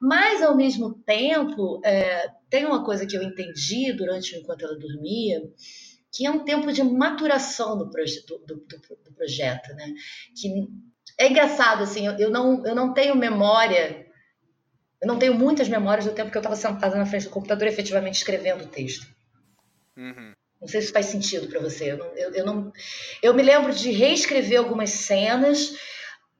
[0.00, 5.42] Mas, ao mesmo tempo, é, tem uma coisa que eu entendi durante enquanto ela dormia,
[6.10, 9.92] que é um tempo de maturação do, proje do, do, do projeto, né?
[10.34, 10.68] Que
[11.20, 14.06] é engraçado, assim, eu, não, eu não tenho memória,
[15.02, 17.68] eu não tenho muitas memórias do tempo que eu estava sentada na frente do computador
[17.68, 19.06] efetivamente escrevendo o texto.
[19.94, 20.32] Uhum.
[20.58, 21.92] Não sei se faz sentido para você.
[21.92, 22.72] Eu, não, eu, eu, não,
[23.22, 25.76] eu me lembro de reescrever algumas cenas,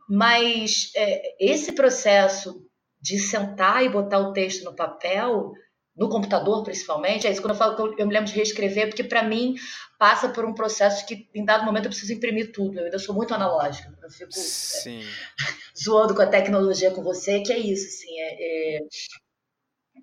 [0.08, 2.66] mas é, esse processo
[2.98, 5.52] de sentar e botar o texto no papel
[5.96, 8.88] no computador principalmente, é isso quando eu falo que eu, eu me lembro de reescrever,
[8.88, 9.54] porque para mim
[9.98, 13.14] passa por um processo que em dado momento eu preciso imprimir tudo, eu ainda sou
[13.14, 15.00] muito analógica, eu fico é,
[15.78, 18.80] zoando com a tecnologia com você, que é isso, assim, é, é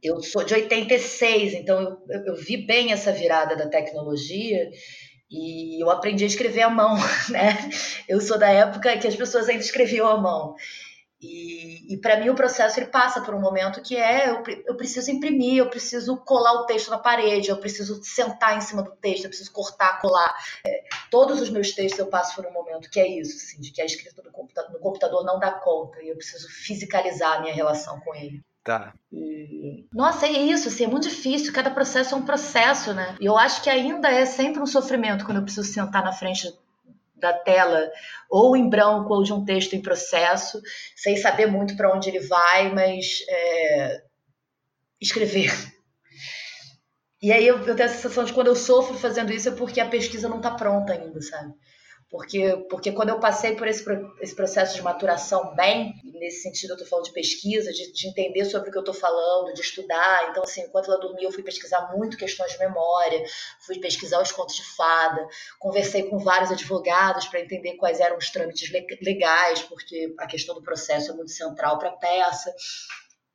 [0.03, 4.69] eu sou de 86, então eu, eu, eu vi bem essa virada da tecnologia
[5.29, 6.95] e eu aprendi a escrever à mão,
[7.29, 7.69] né?
[8.07, 10.55] Eu sou da época que as pessoas ainda escreviam à mão.
[11.21, 11.56] E,
[11.87, 15.09] e para mim o processo ele passa por um momento que é eu, eu, preciso
[15.09, 19.23] imprimir, eu preciso colar o texto na parede, eu preciso sentar em cima do texto,
[19.23, 20.35] eu preciso cortar, colar.
[20.65, 23.71] É, todos os meus textos eu passo por um momento que é isso, assim, de
[23.71, 27.41] que a escrita no computador, no computador não dá conta e eu preciso fisicalizar a
[27.41, 28.41] minha relação com ele.
[28.67, 28.93] Tá.
[29.09, 29.87] E...
[29.93, 33.15] Nossa, é isso, assim, é muito difícil, cada processo é um processo, né?
[33.21, 36.53] E eu acho que ainda é sempre um sofrimento quando eu preciso sentar na frente
[37.19, 37.91] da tela,
[38.29, 40.61] ou em branco, ou de um texto em processo,
[40.95, 44.01] sem saber muito para onde ele vai, mas é,
[45.01, 45.51] escrever.
[47.21, 49.79] E aí eu, eu, tenho a sensação de quando eu sofro fazendo isso é porque
[49.79, 51.53] a pesquisa não está pronta ainda, sabe?
[52.09, 53.83] Porque, porque quando eu passei por esse,
[54.21, 58.45] esse processo de maturação bem, nesse sentido eu estou falando de pesquisa, de, de, entender
[58.45, 60.29] sobre o que eu estou falando, de estudar.
[60.29, 63.21] Então, assim, enquanto ela dormia, eu fui pesquisar muito questões de memória,
[63.65, 65.27] fui pesquisar os contos de fada,
[65.59, 70.63] conversei com vários advogados para entender quais eram os trâmites legais, porque a questão do
[70.63, 72.53] processo é muito central para a peça.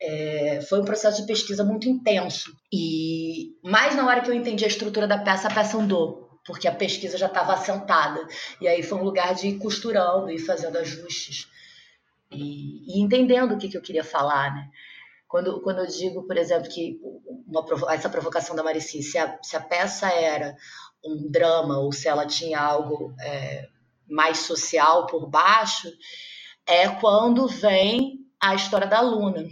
[0.00, 2.50] É, foi um processo de pesquisa muito intenso.
[2.72, 6.66] E mais na hora que eu entendi a estrutura da peça, a peça andou porque
[6.68, 8.26] a pesquisa já estava assentada.
[8.60, 11.48] E aí foi um lugar de ir costurando e fazendo ajustes
[12.32, 14.68] e, e entendendo o que, que, eu queria falar, né?
[15.28, 17.00] Quando, quando eu digo, por exemplo, que
[17.46, 20.54] uma, essa provocação da Marici, se a, se a peça era
[21.04, 23.68] um drama ou se ela tinha algo é,
[24.08, 25.88] mais social por baixo,
[26.66, 29.46] é quando vem a história da Luna.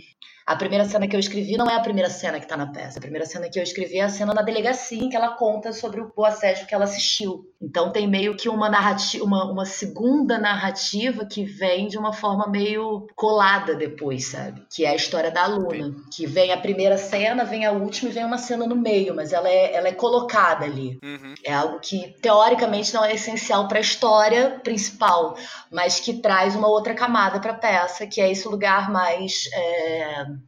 [0.51, 2.99] A primeira cena que eu escrevi não é a primeira cena que está na peça.
[2.99, 5.73] A primeira cena que eu escrevi é a cena na delegacia em que ela conta
[5.73, 7.49] sobre o assédio que ela assistiu.
[7.63, 12.49] Então tem meio que uma narrativa, uma, uma segunda narrativa que vem de uma forma
[12.49, 14.67] meio colada depois, sabe?
[14.75, 15.95] Que é a história da aluna.
[16.13, 19.33] Que vem a primeira cena, vem a última e vem uma cena no meio, mas
[19.33, 20.99] ela é, ela é colocada ali.
[21.01, 21.35] Uhum.
[21.45, 25.37] É algo que teoricamente não é essencial para a história principal,
[25.71, 29.49] mas que traz uma outra camada para a peça, que é esse lugar mais.
[29.55, 30.40] É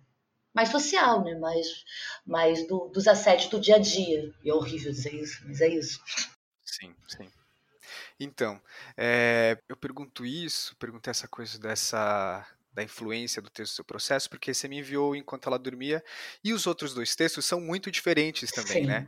[0.55, 1.35] mais social, né?
[1.35, 1.67] mais,
[2.27, 4.33] mais do, dos assédios do dia a dia.
[4.45, 6.01] E é horrível dizer isso, mas é isso.
[6.65, 7.31] Sim, sim.
[8.19, 8.61] Então,
[8.97, 14.31] é, eu pergunto isso, perguntei essa coisa dessa da influência do texto do seu processo,
[14.31, 16.03] porque você me enviou enquanto ela dormia,
[16.43, 18.85] e os outros dois textos são muito diferentes também?
[18.85, 18.87] Sim.
[18.87, 19.07] né?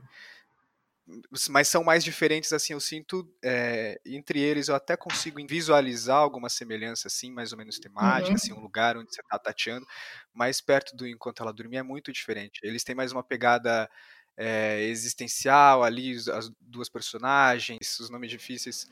[1.51, 6.49] Mas são mais diferentes, assim, eu sinto, é, entre eles eu até consigo visualizar alguma
[6.49, 8.35] semelhança, assim, mais ou menos temática, uhum.
[8.35, 9.87] assim, um lugar onde você está tateando,
[10.33, 12.61] mas perto do Enquanto Ela Dormia é muito diferente.
[12.63, 13.89] Eles têm mais uma pegada
[14.37, 18.89] é, existencial ali, as duas personagens, os nomes difíceis,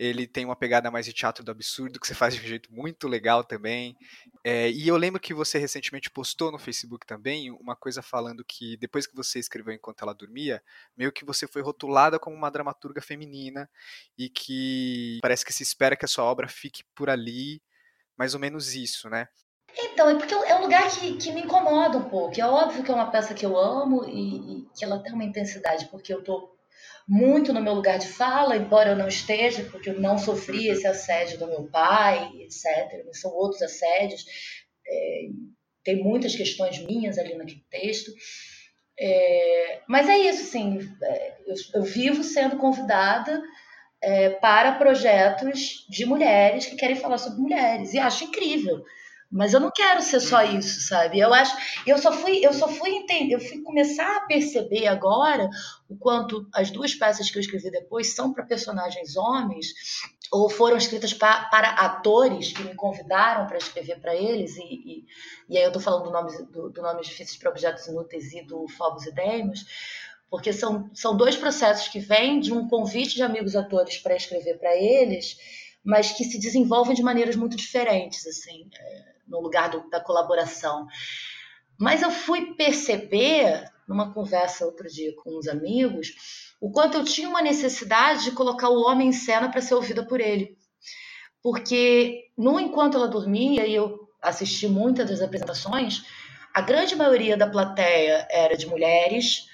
[0.00, 2.72] ele tem uma pegada mais de teatro do absurdo, que você faz de um jeito
[2.72, 3.94] muito legal também.
[4.42, 8.78] É, e eu lembro que você recentemente postou no Facebook também uma coisa falando que
[8.78, 10.62] depois que você escreveu Enquanto Ela Dormia,
[10.96, 13.68] meio que você foi rotulada como uma dramaturga feminina
[14.16, 17.60] e que parece que se espera que a sua obra fique por ali,
[18.16, 19.28] mais ou menos isso, né?
[19.78, 22.40] Então, é porque é um lugar que, que me incomoda um pouco.
[22.40, 25.24] É óbvio que é uma peça que eu amo e, e que ela tem uma
[25.24, 26.58] intensidade, porque eu tô
[27.10, 30.86] muito no meu lugar de fala, embora eu não esteja, porque eu não sofri esse
[30.86, 33.04] assédio do meu pai, etc.
[33.12, 34.24] São outros assédios.
[34.86, 35.22] É,
[35.82, 38.12] tem muitas questões minhas ali naquele texto.
[38.96, 43.42] É, mas é isso, assim, é, eu, eu, vivo sendo convidada
[44.00, 48.84] é, para projetos de mulheres que querem falar sobre mulheres, e acho incrível.
[49.30, 50.58] Mas eu não quero ser só uhum.
[50.58, 51.20] isso, sabe?
[51.20, 55.48] Eu acho, eu só fui, eu só fui entender, eu fui começar a perceber agora
[55.88, 59.68] o quanto as duas peças que eu escrevi depois são para personagens homens
[60.32, 65.04] ou foram escritas pra, para atores que me convidaram para escrever para eles e, e,
[65.48, 68.42] e, aí eu estou falando do nome do, do nome difíceis para objetos inúteis e
[68.42, 69.64] do Phobos e Deimos,
[70.28, 74.58] porque são, são dois processos que vêm de um convite de amigos atores para escrever
[74.58, 75.36] para eles,
[75.84, 78.68] mas que se desenvolvem de maneiras muito diferentes, assim.
[78.78, 80.86] É, no lugar do, da colaboração.
[81.78, 86.12] Mas eu fui perceber, numa conversa outro dia com uns amigos,
[86.60, 90.04] o quanto eu tinha uma necessidade de colocar o homem em cena para ser ouvida
[90.04, 90.58] por ele.
[91.42, 96.02] Porque, no enquanto ela dormia, e eu assisti muitas das apresentações,
[96.52, 99.46] a grande maioria da plateia era de mulheres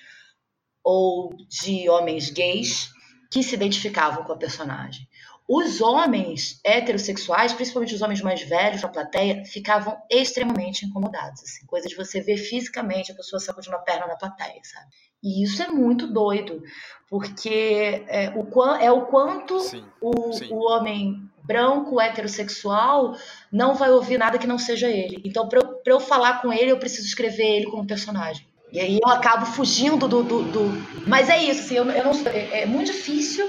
[0.82, 2.90] ou de homens gays
[3.30, 5.06] que se identificavam com a personagem.
[5.48, 11.42] Os homens heterossexuais, principalmente os homens mais velhos na plateia, ficavam extremamente incomodados.
[11.42, 14.86] Assim, coisa de você ver fisicamente a pessoa sacudindo uma perna na plateia, sabe?
[15.22, 16.62] E isso é muito doido,
[17.08, 20.48] porque é o, é o quanto sim, o, sim.
[20.50, 23.16] o homem branco, heterossexual,
[23.52, 25.22] não vai ouvir nada que não seja ele.
[25.24, 28.44] Então, para eu, eu falar com ele, eu preciso escrever ele como personagem.
[28.72, 30.24] E aí eu acabo fugindo do.
[30.24, 30.60] do, do...
[31.06, 33.48] Mas é isso, assim, eu, eu não, é, é muito difícil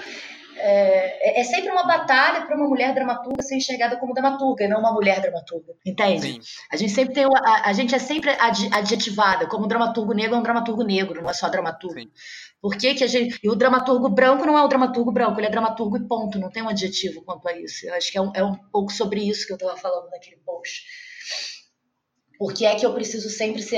[0.59, 4.79] é, é, sempre uma batalha para uma mulher dramaturga ser enxergada como dramaturga e não
[4.79, 5.73] uma mulher dramaturga.
[5.85, 6.33] Entende?
[6.33, 6.39] Sim.
[6.71, 8.31] A gente sempre tem a, a, gente é sempre
[8.71, 11.99] adjetivada como um dramaturgo negro é um dramaturgo negro, não é só dramaturgo.
[11.99, 12.11] Sim.
[12.61, 13.39] Por que, que a gente.
[13.43, 16.49] E o dramaturgo branco não é o dramaturgo branco, ele é dramaturgo e ponto, não
[16.49, 17.87] tem um adjetivo quanto a isso.
[17.87, 20.37] Eu acho que é um, é um pouco sobre isso que eu estava falando naquele
[20.37, 20.83] post.
[22.37, 23.77] Por que é que eu preciso sempre ser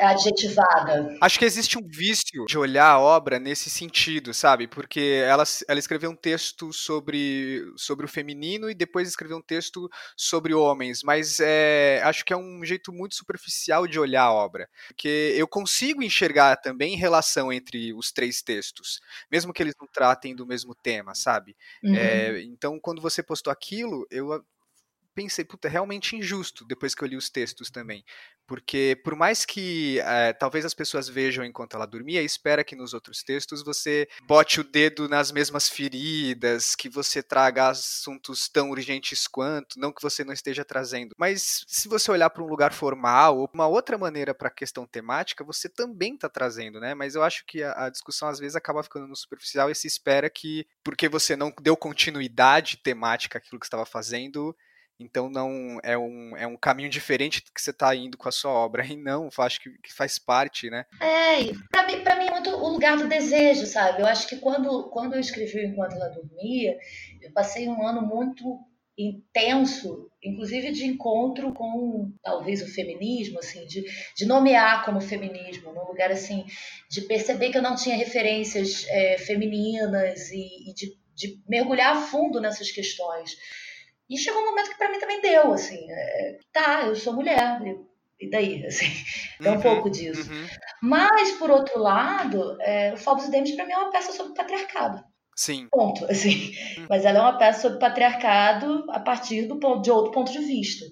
[0.00, 1.16] adjetivada?
[1.20, 4.66] Acho que existe um vício de olhar a obra nesse sentido, sabe?
[4.66, 9.88] Porque ela, ela escreveu um texto sobre, sobre o feminino e depois escreveu um texto
[10.16, 14.68] sobre homens, mas é, acho que é um jeito muito superficial de olhar a obra.
[14.88, 20.34] Porque eu consigo enxergar também relação entre os três textos, mesmo que eles não tratem
[20.34, 21.56] do mesmo tema, sabe?
[21.82, 21.94] Uhum.
[21.94, 24.44] É, então, quando você postou aquilo, eu
[25.14, 28.04] pensei, puta, é realmente injusto depois que eu li os textos também.
[28.46, 32.92] Porque por mais que é, talvez as pessoas vejam enquanto ela dormia, espera que nos
[32.92, 39.28] outros textos você bote o dedo nas mesmas feridas, que você traga assuntos tão urgentes
[39.28, 41.14] quanto, não que você não esteja trazendo.
[41.16, 44.84] Mas se você olhar para um lugar formal ou uma outra maneira para a questão
[44.84, 46.92] temática, você também está trazendo, né?
[46.92, 49.86] Mas eu acho que a, a discussão às vezes acaba ficando no superficial e se
[49.86, 54.56] espera que, porque você não deu continuidade temática àquilo que estava fazendo,
[55.00, 58.50] então não é um, é um caminho diferente que você está indo com a sua
[58.52, 58.84] obra.
[58.84, 60.84] E não, acho que, que faz parte, né?
[61.00, 64.02] É, para mim, mim é muito o lugar do desejo, sabe?
[64.02, 66.76] Eu acho que quando, quando eu escrevi Enquanto Ela Dormia,
[67.20, 68.58] eu passei um ano muito
[68.98, 73.84] intenso, inclusive de encontro com talvez o feminismo, assim, de,
[74.14, 76.44] de nomear como feminismo, num lugar assim,
[76.90, 82.00] de perceber que eu não tinha referências é, femininas e, e de, de mergulhar a
[82.02, 83.36] fundo nessas questões.
[84.10, 87.60] E chegou um momento que para mim também deu, assim, é, tá, eu sou mulher,
[88.20, 88.86] e daí, assim,
[89.40, 90.30] é um uhum, pouco disso.
[90.30, 90.46] Uhum.
[90.82, 94.34] Mas, por outro lado, é, o Fobos e Demis para mim é uma peça sobre
[94.34, 95.02] patriarcado.
[95.36, 95.68] Sim.
[95.70, 96.52] Ponto, assim.
[96.76, 96.86] Uhum.
[96.90, 100.40] Mas ela é uma peça sobre patriarcado a partir do ponto, de outro ponto de
[100.40, 100.84] vista.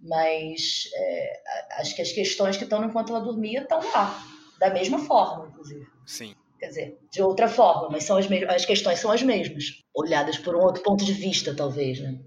[0.00, 1.42] Mas é,
[1.80, 4.22] acho que as questões que estão enquanto ela dormia estão lá,
[4.60, 5.86] da mesma forma, inclusive.
[6.06, 6.34] Sim.
[6.58, 9.64] Quer dizer, de outra forma, mas são as, mesmas, as questões são as mesmas,
[9.94, 12.18] olhadas por um outro ponto de vista, talvez, né?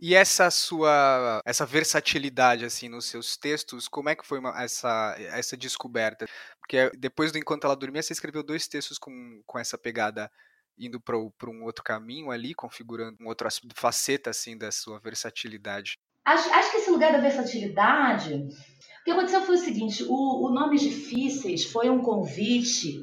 [0.00, 5.16] E essa sua essa versatilidade assim nos seus textos, como é que foi uma, essa
[5.18, 6.26] essa descoberta?
[6.60, 10.30] Porque depois do enquanto ela dormia, você escreveu dois textos com, com essa pegada
[10.78, 15.98] indo para um outro caminho ali, configurando um outro faceta assim da sua versatilidade.
[16.24, 20.50] Acho, acho que esse lugar da versatilidade, o que aconteceu foi o seguinte: o, o
[20.50, 23.02] Nomes Difíceis foi um convite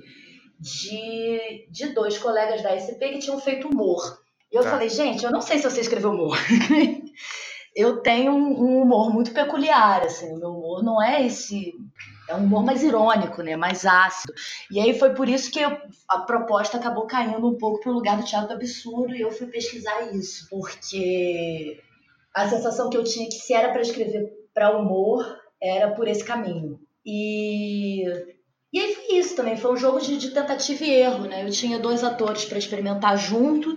[0.58, 4.25] de, de dois colegas da SP que tinham feito humor
[4.56, 4.70] E eu tá.
[4.70, 6.38] falei, gente, eu não sei se você escreveu humor.
[7.76, 11.74] eu tenho um humor muito peculiar, assim, o meu humor não é esse
[12.30, 13.58] é um humor mais irônico, né?
[13.58, 14.34] Mais ácido.
[14.72, 15.78] E aí foi por isso que eu,
[16.08, 20.14] a proposta acabou caindo um pouco pro lugar do teatro absurdo e eu fui pesquisar
[20.14, 21.78] isso, porque
[22.34, 26.24] a sensação que eu tinha que se era para escrever para humor era por esse
[26.24, 26.80] caminho.
[27.06, 28.06] E
[28.76, 31.46] e aí foi isso também, foi um jogo de, de tentativa e erro, né?
[31.46, 33.74] Eu tinha dois atores para experimentar junto,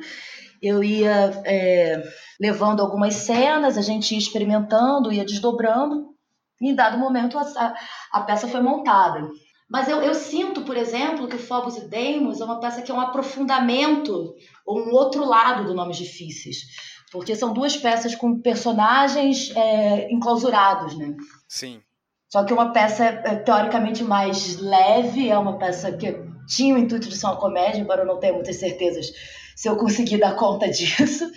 [0.63, 2.03] eu ia é,
[2.41, 6.15] levando algumas cenas, a gente ia experimentando, ia desdobrando,
[6.61, 7.75] em dado momento a,
[8.13, 9.29] a peça foi montada.
[9.71, 12.95] Mas eu, eu, sinto, por exemplo, que Phobos e Deimos é uma peça que é
[12.95, 14.35] um aprofundamento
[14.65, 16.57] ou um outro lado do Nomes Difíceis.
[17.13, 21.15] Porque são duas peças com personagens é, enclausurados, né?
[21.47, 21.83] Sim.
[22.31, 26.15] Só que uma peça é, teoricamente mais leve, é uma peça que
[26.47, 29.07] tinha o intuito de ser uma comédia, embora eu não tenha muitas certezas
[29.59, 31.29] se eu conseguir dar conta disso.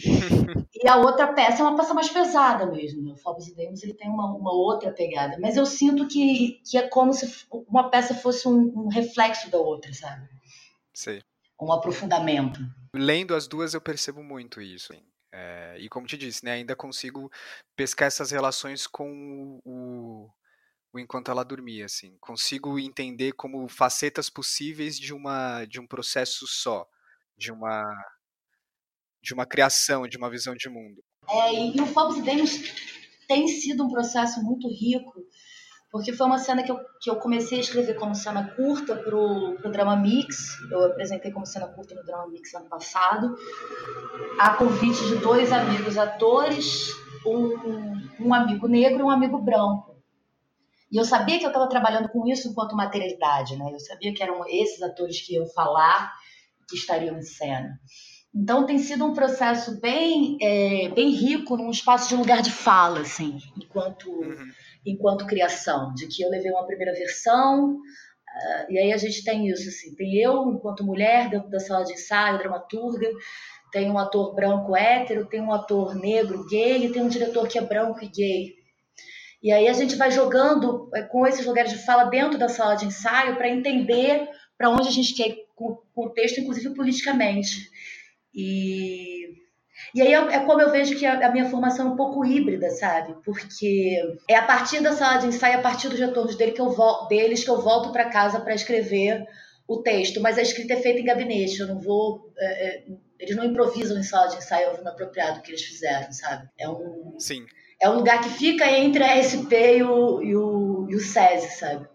[0.75, 3.01] e a outra peça é uma peça mais pesada mesmo.
[3.01, 3.15] Né?
[3.25, 5.39] O e Demos ele tem uma, uma, outra pegada.
[5.39, 9.57] Mas eu sinto que, que é como se uma peça fosse um, um reflexo da
[9.57, 10.29] outra, sabe?
[10.93, 11.19] Sim.
[11.59, 12.59] Um aprofundamento.
[12.93, 14.93] Lendo as duas eu percebo muito isso.
[15.33, 17.31] É, e como te disse, né, ainda consigo
[17.75, 20.29] pescar essas relações com o,
[20.93, 22.15] o enquanto ela dormia, assim.
[22.19, 26.87] Consigo entender como facetas possíveis de uma de um processo só
[27.41, 27.83] de uma
[29.23, 31.03] de uma criação, de uma visão de mundo.
[31.29, 32.51] É, e, o Phobos e Deimos
[33.27, 35.13] tem sido um processo muito rico,
[35.91, 39.15] porque foi uma cena que eu, que eu comecei a escrever como cena curta para
[39.15, 40.59] o Drama Mix.
[40.71, 43.37] Eu apresentei como cena curta no Drama Mix ano passado,
[44.39, 46.91] a convite de dois amigos atores,
[47.25, 49.91] um, um amigo negro e um amigo branco.
[50.91, 53.69] E eu sabia que eu estava trabalhando com isso enquanto materialidade, né?
[53.71, 56.11] Eu sabia que eram esses atores que iam falar
[56.71, 57.79] que estariam em cena.
[58.33, 63.01] Então tem sido um processo bem, é, bem rico num espaço de lugar de fala,
[63.01, 64.49] assim, enquanto, uhum.
[64.85, 69.49] enquanto criação, de que eu levei uma primeira versão, uh, e aí a gente tem
[69.49, 73.09] isso, assim, tem eu enquanto mulher dentro da sala de ensaio, dramaturga,
[73.69, 77.57] tem um ator branco hétero, tem um ator negro gay e tem um diretor que
[77.57, 78.61] é branco e gay.
[79.43, 82.75] E aí a gente vai jogando é, com esses lugares de fala dentro da sala
[82.75, 86.73] de ensaio para entender para onde a gente quer ir com, com o texto, inclusive
[86.73, 87.69] politicamente.
[88.33, 89.33] E,
[89.93, 92.25] e aí é, é como eu vejo que a, a, minha formação é um pouco
[92.25, 93.15] híbrida, sabe?
[93.23, 93.97] Porque
[94.27, 96.75] é a partir da sala de ensaio, a partir dos retornos dele que eu
[97.09, 99.25] deles que eu volto para casa para escrever
[99.67, 100.21] o texto.
[100.21, 102.31] Mas a escrita é feita em gabinete, eu não vou.
[102.37, 102.83] É, é,
[103.19, 106.49] eles não improvisam em sala de ensaio o apropriado que eles fizeram, sabe?
[106.57, 107.15] É um.
[107.19, 107.45] Sim.
[107.81, 111.49] É um lugar que fica entre a SP e o, e o, e o SESI,
[111.57, 111.87] sabe?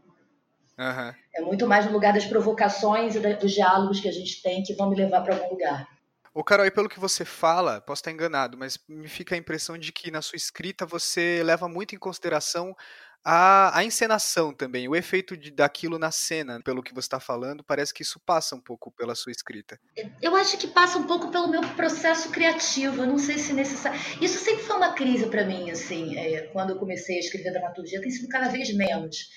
[0.79, 1.15] Uhum.
[1.37, 4.75] É muito mais no lugar das provocações e dos diálogos que a gente tem que
[4.75, 5.87] vão me levar para algum lugar.
[6.33, 9.79] Ô, Carol, e pelo que você fala, posso estar enganado, mas me fica a impressão
[9.79, 12.77] de que na sua escrita você leva muito em consideração
[13.25, 17.65] a, a encenação também, o efeito de, daquilo na cena, pelo que você está falando,
[17.65, 19.81] parece que isso passa um pouco pela sua escrita.
[20.23, 23.99] Eu acho que passa um pouco pelo meu processo criativo, eu não sei se necessário.
[24.21, 28.01] Isso sempre foi uma crise para mim, assim, é, quando eu comecei a escrever dramaturgia,
[28.01, 29.29] tem sido cada vez menos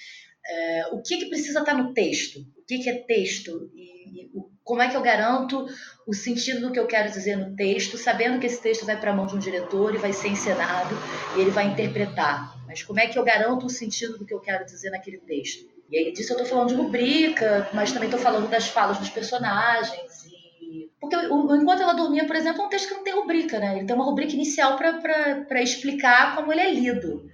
[0.49, 2.39] é, o que, que precisa estar no texto?
[2.39, 3.69] O que, que é texto?
[3.75, 5.67] E, e o, como é que eu garanto
[6.07, 9.11] o sentido do que eu quero dizer no texto, sabendo que esse texto vai para
[9.11, 10.95] a mão de um diretor e vai ser encenado
[11.35, 12.57] e ele vai interpretar?
[12.67, 15.67] Mas como é que eu garanto o sentido do que eu quero dizer naquele texto?
[15.89, 19.09] E aí disso eu estou falando de rubrica, mas também estou falando das falas dos
[19.09, 20.25] personagens.
[20.61, 20.87] E...
[20.99, 23.77] Porque o, Enquanto Ela Dormia, por exemplo, é um texto que não tem rubrica, né?
[23.77, 27.27] Ele tem uma rubrica inicial para explicar como ele é lido.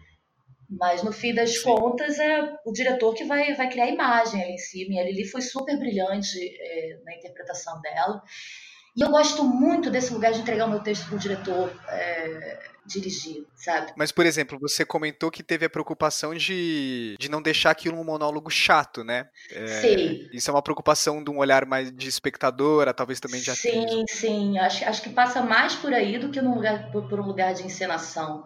[0.70, 1.63] Mas no fim das Sim.
[1.63, 4.95] contas é o diretor que vai, vai criar a imagem ali em cima.
[4.95, 8.22] E a Lili foi super brilhante é, na interpretação dela.
[8.95, 12.59] E eu gosto muito desse lugar de entregar o meu texto para o diretor é,
[12.86, 13.91] dirigir, sabe?
[13.97, 18.05] Mas, por exemplo, você comentou que teve a preocupação de, de não deixar aquilo um
[18.05, 19.28] monólogo chato, né?
[19.51, 20.30] É, sim.
[20.32, 23.74] Isso é uma preocupação de um olhar mais de espectadora, talvez também de atriz.
[23.74, 24.57] Sim, sim.
[24.59, 27.53] Acho, acho que passa mais por aí do que num lugar, por, por um lugar
[27.53, 28.45] de encenação.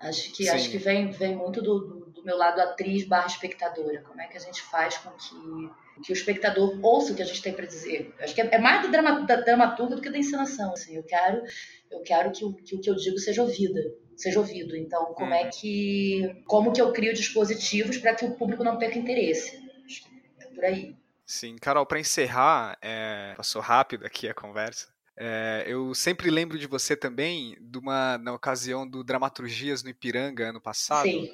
[0.00, 4.02] Acho que, acho que vem, vem muito do, do meu lado atriz barra espectadora.
[4.02, 5.70] Como é que a gente faz com que,
[6.02, 8.14] que o espectador ouça o que a gente tem para dizer?
[8.18, 10.72] Acho que é, é mais do drama, da dramaturga do que da encenação.
[10.72, 10.96] Assim.
[10.96, 11.42] Eu quero,
[11.90, 13.78] eu quero que, o, que o que eu digo seja ouvido,
[14.16, 14.74] seja ouvido.
[14.74, 15.50] Então, como é uhum.
[15.50, 19.62] que, como que eu crio dispositivos para que o público não perca interesse?
[19.84, 20.96] Acho que é por aí.
[21.26, 23.34] Sim, Carol, para encerrar, é...
[23.36, 24.88] passou rápido aqui a conversa.
[25.22, 30.48] É, eu sempre lembro de você também, de uma, na ocasião do Dramaturgias no Ipiranga,
[30.48, 31.02] ano passado.
[31.02, 31.30] Sim.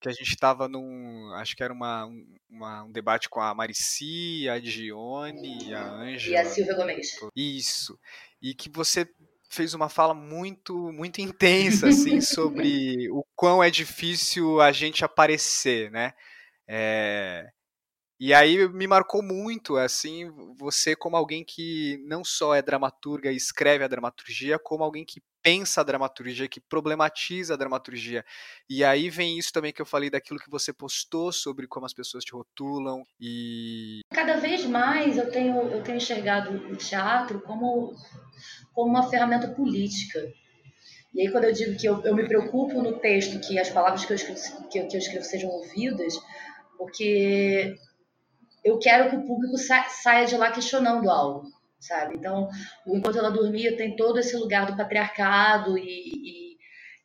[0.00, 1.30] Que a gente estava num.
[1.34, 2.10] Acho que era uma,
[2.48, 6.34] uma, um debate com a Marici, a Dione, a Ângela.
[6.34, 7.20] E a Silvia Gomes.
[7.36, 8.00] Isso.
[8.40, 9.06] E que você
[9.50, 15.90] fez uma fala muito muito intensa assim sobre o quão é difícil a gente aparecer,
[15.90, 16.14] né?
[16.66, 17.50] É,
[18.20, 23.36] e aí me marcou muito, assim, você como alguém que não só é dramaturga e
[23.36, 28.22] escreve a dramaturgia, como alguém que pensa a dramaturgia, que problematiza a dramaturgia.
[28.68, 31.94] E aí vem isso também que eu falei daquilo que você postou sobre como as
[31.94, 37.94] pessoas te rotulam e cada vez mais eu tenho eu tenho enxergado o teatro como
[38.74, 40.30] como uma ferramenta política.
[41.14, 44.04] E aí quando eu digo que eu, eu me preocupo no texto que as palavras
[44.04, 46.14] que eu escrevo, que eu, que eu escrevo sejam ouvidas,
[46.76, 47.76] porque
[48.64, 51.48] eu quero que o público sa saia de lá questionando algo,
[51.78, 52.16] sabe?
[52.16, 52.48] Então,
[52.86, 56.56] o Enquanto Ela Dormia tem todo esse lugar do patriarcado e, e,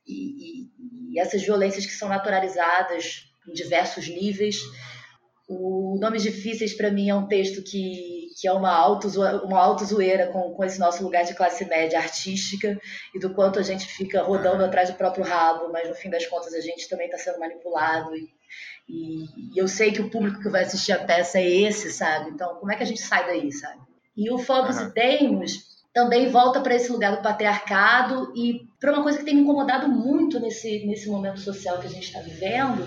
[0.07, 0.69] e,
[1.11, 4.59] e essas violências que são naturalizadas em diversos níveis.
[5.47, 10.27] O Nomes Difíceis, para mim, é um texto que, que é uma autozoeira, uma autozoeira
[10.27, 12.77] com, com esse nosso lugar de classe média artística
[13.13, 16.25] e do quanto a gente fica rodando atrás do próprio rabo, mas no fim das
[16.25, 18.29] contas a gente também está sendo manipulado e,
[18.89, 22.29] e, e, eu sei que o público que vai assistir a peça é esse, sabe?
[22.31, 23.79] Então, como é que a gente sai daí, sabe?
[24.17, 24.87] E o Phobos uhum.
[24.87, 29.33] e Deimos também volta para esse lugar do patriarcado e para uma coisa que tem
[29.33, 32.85] me incomodado muito nesse, nesse momento social que a gente está vivendo,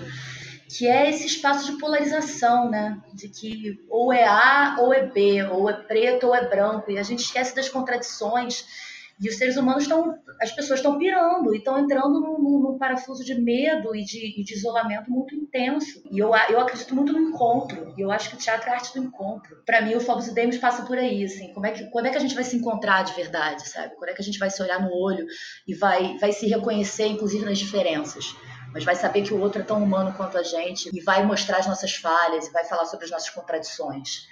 [0.69, 3.01] que é esse espaço de polarização, né?
[3.13, 6.97] De que ou é A ou é B, ou é preto ou é branco, e
[6.99, 8.65] a gente esquece das contradições
[9.19, 13.21] e os seres humanos estão, as pessoas estão pirando e estão entrando num, num, parafuso
[13.25, 16.01] de medo e de, e de, isolamento muito intenso.
[16.09, 17.93] E eu, eu acredito muito no encontro.
[17.97, 19.61] E eu acho que o teatro é a arte do encontro.
[19.65, 21.53] Para mim, o Fobos e Demos passa por aí, assim.
[21.53, 23.93] Como é que, quando é que a gente vai se encontrar de verdade, sabe?
[23.97, 25.25] Quando é que a gente vai se olhar no olho
[25.67, 28.33] e vai, vai se reconhecer, inclusive, nas diferenças?
[28.73, 31.57] Mas vai saber que o outro é tão humano quanto a gente e vai mostrar
[31.57, 34.27] as nossas falhas e vai falar sobre as nossas contradições.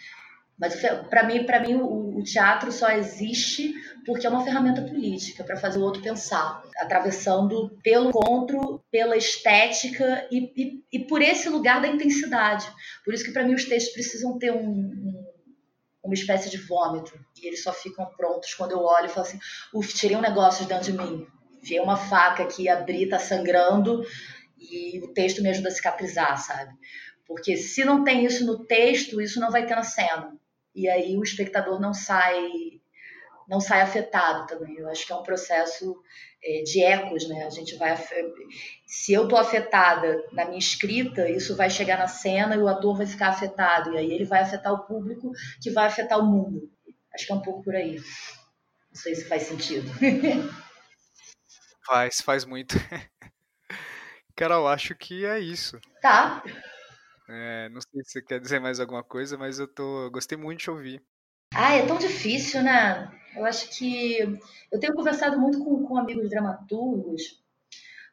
[0.59, 0.75] Mas
[1.09, 3.75] para mim, para mim o, o, teatro só existe
[4.05, 10.27] porque é uma ferramenta política para fazer o outro pensar, atravessando pelo encontro, pela estética
[10.31, 12.67] e, e, e, por esse lugar da intensidade.
[13.05, 15.25] Por isso que para mim os textos precisam ter um, um,
[16.03, 19.39] uma espécie de vômito e eles só ficam prontos quando eu olho e falo assim,
[19.71, 21.27] uf, tirei um negócio de dentro de mim,
[21.68, 24.05] vi uma faca aqui abrir, tá sangrando
[24.57, 26.74] e o texto me ajuda a cicatrizar, sabe?
[27.26, 30.34] Porque se não tem isso no texto, isso não vai ter na cena
[30.74, 32.49] e aí o espectador não sai
[33.47, 34.78] não sai afetado também.
[34.78, 35.95] Eu acho que é um processo
[36.43, 37.45] é, de ecos, né?
[37.45, 37.97] A gente vai
[38.86, 42.97] se eu tô afetada na minha escrita, isso vai chegar na cena e o ator
[42.97, 46.70] vai ficar afetado e aí ele vai afetar o público, que vai afetar o mundo.
[47.13, 47.95] Acho que é um pouco por aí.
[47.95, 49.89] Não sei se faz sentido.
[51.88, 52.75] Faz, faz muito.
[54.35, 55.79] Carol, acho que é isso.
[56.01, 56.43] Tá.
[57.29, 60.38] É, não sei se você quer dizer mais alguma coisa, mas eu tô, eu gostei
[60.38, 61.01] muito de ouvir.
[61.53, 63.09] Ah, é tão difícil, né?
[63.35, 64.19] Eu acho que
[64.69, 67.41] eu tenho conversado muito com, com amigos dramaturgos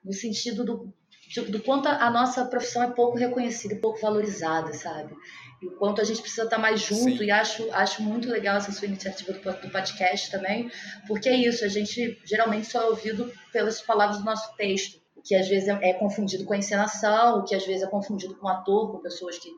[0.05, 0.95] no sentido do,
[1.35, 5.15] do, do quanto a, nossa profissão é pouco reconhecida, pouco valorizada, sabe?
[5.63, 7.19] E o quanto a gente precisa estar mais junto.
[7.19, 7.25] Sim.
[7.25, 10.71] E acho, acho muito legal essa sua iniciativa do, do podcast também,
[11.07, 15.35] porque é isso, a gente geralmente só é ouvido pelas palavras do nosso texto que
[15.35, 18.47] às vezes é, é confundido com a encenação, o que às vezes é confundido com
[18.47, 19.49] ator, com pessoas que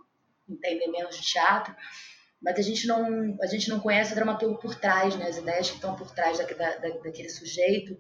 [0.49, 1.75] entendem menos de teatro,
[2.41, 5.27] mas a gente não a gente não conhece o dramaturgo por trás, né?
[5.27, 7.99] As ideias que estão por trás da, da, daquele sujeito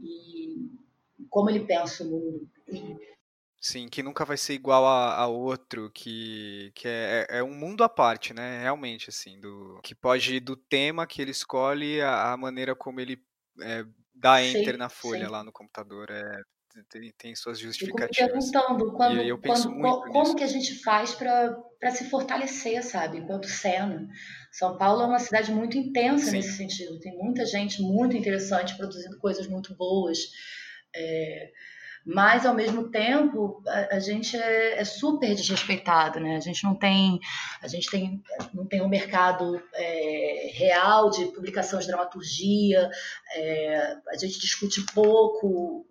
[0.00, 0.72] e
[1.30, 2.50] como ele pensa o mundo.
[3.66, 7.82] Sim, que nunca vai ser igual a, a outro, que, que é, é, um mundo
[7.82, 8.60] à parte, né?
[8.60, 13.00] Realmente, assim, do que pode ir do tema que ele escolhe a, a maneira como
[13.00, 13.18] ele
[13.62, 13.82] é,
[14.14, 15.32] dá enter sim, na folha sim.
[15.32, 16.10] lá no computador.
[16.10, 16.42] É
[16.90, 18.18] tem, tem suas justificativas.
[18.18, 20.36] Eu perguntando quando, eu penso quando, como nisso.
[20.36, 24.06] que a gente faz para se fortalecer, sabe, enquanto cena.
[24.52, 26.32] São Paulo é uma cidade muito intensa Sim.
[26.32, 27.00] nesse sentido.
[27.00, 30.18] Tem muita gente muito interessante produzindo coisas muito boas.
[30.94, 31.50] É,
[32.04, 36.36] mas ao mesmo tempo a, a gente é, é, super desrespeitado, né?
[36.36, 37.18] A gente não tem,
[37.62, 42.90] a gente tem, não tem um mercado é, real de publicação de dramaturgia,
[43.34, 45.86] é, a gente discute pouco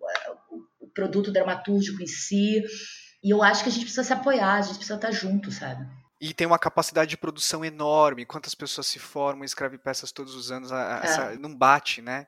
[0.94, 2.62] produto dramatúrgico em si.
[3.22, 5.86] E eu acho que a gente precisa se apoiar, a gente precisa estar junto, sabe?
[6.20, 8.24] E tem uma capacidade de produção enorme.
[8.24, 10.70] Quantas pessoas se formam e escrevem peças todos os anos?
[10.72, 11.06] A, é.
[11.06, 12.26] essa, não bate, né?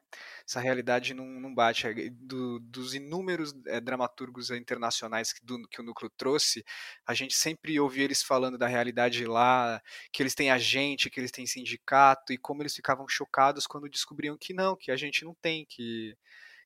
[0.49, 1.87] Essa realidade não, não bate.
[1.87, 6.65] É, do, dos inúmeros é, dramaturgos internacionais que, do, que o Núcleo trouxe,
[7.07, 9.83] a gente sempre ouvia eles falando da realidade lá,
[10.13, 14.37] que eles têm agente, que eles têm sindicato, e como eles ficavam chocados quando descobriam
[14.39, 16.17] que não, que a gente não tem, que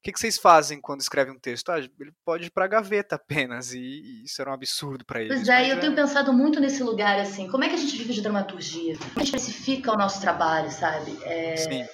[0.00, 1.68] o que, que, vocês fazem quando escrevem um texto?
[1.68, 5.20] Ah, ele pode ir para a gaveta apenas, e, e, isso era um absurdo para
[5.20, 5.36] eles.
[5.36, 5.78] Pois é, eu é...
[5.78, 8.96] tenho pensado muito nesse lugar, assim, como é que a gente vive de dramaturgia?
[8.96, 11.18] Como a gente especifica o nosso trabalho, sabe?
[11.22, 11.86] É, Sim.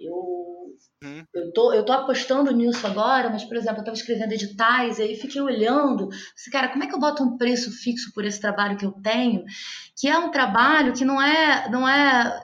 [0.00, 1.24] Eu, hum.
[1.34, 5.02] Eu tô, eu tô apostando nisso agora, mas, por exemplo, eu estava escrevendo editais e
[5.02, 8.40] aí fiquei olhando, assim, cara, como é que eu boto um preço fixo por esse
[8.40, 9.44] trabalho que eu tenho,
[9.96, 12.42] que é um trabalho que não é, não é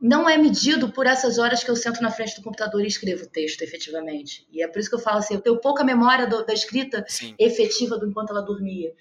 [0.00, 3.26] não é medido por essas horas que eu sento na frente do computador e escrevo
[3.26, 4.46] texto, efetivamente.
[4.50, 7.04] E é por isso que eu falo assim, eu tenho pouca memória do, da escrita
[7.06, 7.34] Sim.
[7.38, 8.94] efetiva do enquanto ela dormia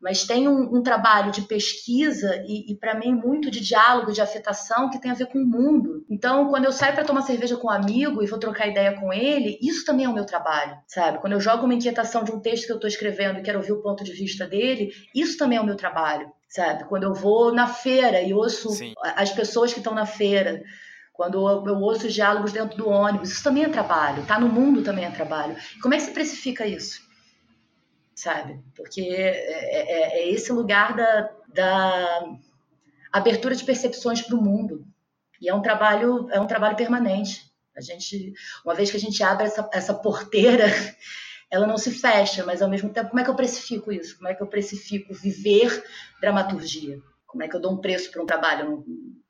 [0.00, 4.20] mas tem um, um trabalho de pesquisa e, e para mim, muito de diálogo, de
[4.20, 6.04] afetação que tem a ver com o mundo.
[6.10, 9.12] Então, quando eu saio para tomar cerveja com um amigo e vou trocar ideia com
[9.12, 11.18] ele, isso também é o meu trabalho, sabe?
[11.18, 13.72] Quando eu jogo uma inquietação de um texto que eu estou escrevendo e quero ouvir
[13.72, 16.84] o ponto de vista dele, isso também é o meu trabalho, sabe?
[16.84, 18.92] Quando eu vou na feira e ouço Sim.
[19.02, 20.62] as pessoas que estão na feira,
[21.12, 24.82] quando eu ouço os diálogos dentro do ônibus, isso também é trabalho, tá no mundo
[24.82, 25.56] também é trabalho.
[25.80, 27.05] Como é que se precifica isso?
[28.16, 28.58] Sabe?
[28.74, 32.24] Porque é, é, é esse lugar da, da
[33.12, 34.84] abertura de percepções para o mundo.
[35.40, 37.52] E é um trabalho, é um trabalho permanente.
[37.76, 38.32] A gente,
[38.64, 40.64] uma vez que a gente abre essa, essa porteira,
[41.52, 44.16] ela não se fecha, mas ao mesmo tempo, como é que eu precifico isso?
[44.16, 45.84] Como é que eu precifico viver
[46.18, 46.98] dramaturgia?
[47.26, 48.82] Como é que eu dou um preço para um trabalho?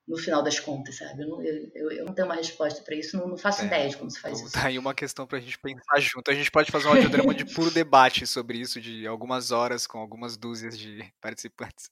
[0.07, 1.23] No final das contas, sabe?
[1.23, 3.89] Eu não, eu, eu não tenho uma resposta para isso, não, não faço é, ideia
[3.89, 4.55] de como se faz então isso.
[4.55, 6.31] Tá aí uma questão para a gente pensar junto.
[6.31, 9.99] A gente pode fazer um audiodrama de puro debate sobre isso, de algumas horas, com
[9.99, 11.91] algumas dúzias de participantes.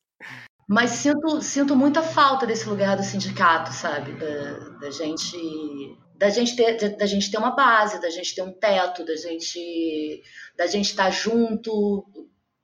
[0.68, 4.12] Mas sinto, sinto muita falta desse lugar do sindicato, sabe?
[4.12, 8.52] Da, da gente da gente ter da gente ter uma base, da gente ter um
[8.52, 10.22] teto, da gente
[10.56, 12.06] da gente estar junto,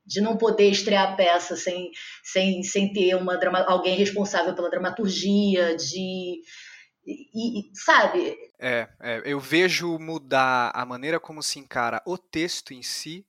[0.05, 1.91] de não poder estrear a peça sem,
[2.23, 6.41] sem, sem ter uma alguém responsável pela dramaturgia, de.
[7.05, 8.37] E, e, sabe?
[8.59, 13.25] É, é, eu vejo mudar a maneira como se encara o texto em si,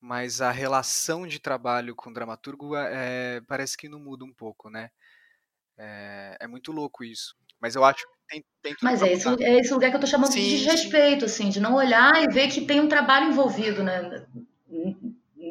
[0.00, 4.70] mas a relação de trabalho com o dramaturgo é, parece que não muda um pouco,
[4.70, 4.90] né?
[5.76, 7.34] É, é muito louco isso.
[7.60, 10.00] Mas eu acho que tem, tem tudo Mas é esse, é esse lugar que eu
[10.00, 13.28] tô chamando sim, de desrespeito, assim, de não olhar e ver que tem um trabalho
[13.30, 14.26] envolvido, né?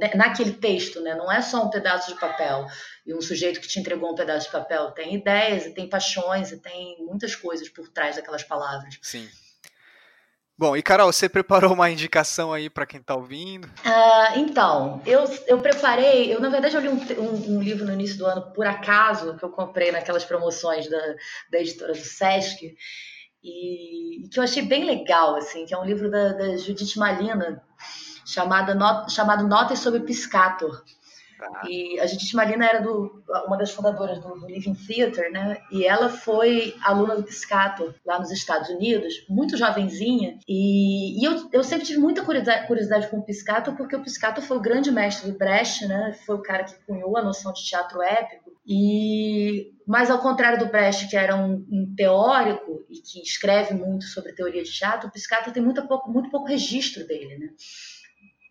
[0.05, 1.15] Né, naquele texto, né?
[1.15, 2.67] Não é só um pedaço de papel
[3.05, 4.91] e um sujeito que te entregou um pedaço de papel.
[4.91, 8.97] Tem ideias, e tem paixões, e tem muitas coisas por trás daquelas palavras.
[9.01, 9.27] Sim.
[10.57, 13.65] Bom, e Carol, você preparou uma indicação aí para quem está ouvindo?
[13.65, 17.91] Uh, então, eu, eu preparei, eu na verdade eu li um, um, um, livro no
[17.91, 21.15] início do ano, por acaso, que eu comprei naquelas promoções da,
[21.51, 22.73] da editora do Sesc,
[23.43, 26.95] e, e que eu achei bem legal, assim, que é um livro da, da Judith
[26.95, 27.61] Malina,
[28.25, 30.83] chamada not, chamado Notas sobre Piscator.
[31.39, 31.63] Ah.
[31.67, 35.57] E a Judith Malina era do, uma das fundadoras do, do, Living Theater, né?
[35.71, 40.39] E ela foi aluna do Piscator lá nos Estados Unidos, muito jovenzinha.
[40.47, 44.43] E, e eu, eu sempre tive muita curiosidade, curiosidade com o Piscator, porque o Piscator
[44.43, 46.17] foi o grande mestre do Brecht, né?
[46.25, 48.51] Foi o cara que cunhou a noção de teatro épico.
[48.65, 54.05] E mas ao contrário do Brecht, que era um, um, teórico e que escreve muito
[54.05, 57.49] sobre teoria de teatro, o Piscator tem muito pouco, muito pouco registro dele, né?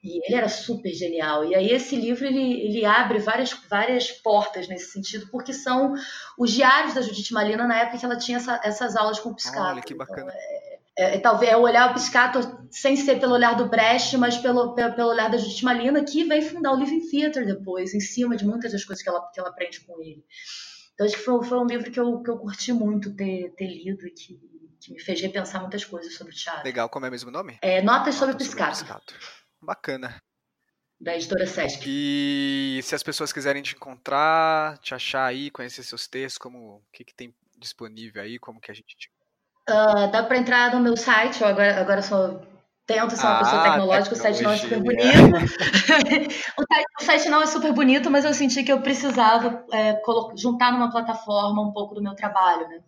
[0.04, 1.46] E ele era super genial.
[1.46, 5.94] E aí esse livro ele, ele abre várias, várias portas nesse sentido, porque são
[6.38, 9.34] os diários da Judith Malina na época que ela tinha essa, essas aulas com o
[9.34, 9.70] Piscator.
[9.70, 10.30] Olha que bacana.
[10.30, 14.18] Então, é, é, é, talvez é olhar o Piscator sem ser pelo olhar do Brecht,
[14.18, 17.94] mas pelo, pelo, pelo, olhar da Judith Malina, que veio fundar o Living Theater depois,
[17.94, 20.22] em cima de muitas das coisas que ela, que ela aprende com ele.
[20.92, 23.68] Então acho que foi, foi um livro que eu, que eu curti muito ter, ter
[23.68, 24.38] lido e que,
[24.78, 26.62] que me fez repensar muitas coisas sobre teatro.
[26.62, 27.58] Legal, como é o mesmo nome?
[27.62, 28.48] É Notas sobre Notas.
[28.48, 29.43] Sobre Piscator.
[29.64, 30.22] Bacana.
[31.00, 31.84] Da editora Sesc.
[31.86, 36.82] E se as pessoas quiserem te encontrar, te achar aí, conhecer seus textos, como o
[36.92, 39.10] que, que tem disponível aí, como que a gente te...
[39.68, 42.40] Uh, dá para entrar no meu site, eu agora, agora sou
[42.86, 45.02] tento ser uma ah, pessoa tecnológica, o site não é super bonito.
[46.58, 50.00] o, site, o, site, não é super bonito, mas eu senti que eu precisava é,
[50.36, 52.82] juntar numa plataforma um pouco do meu trabalho, né?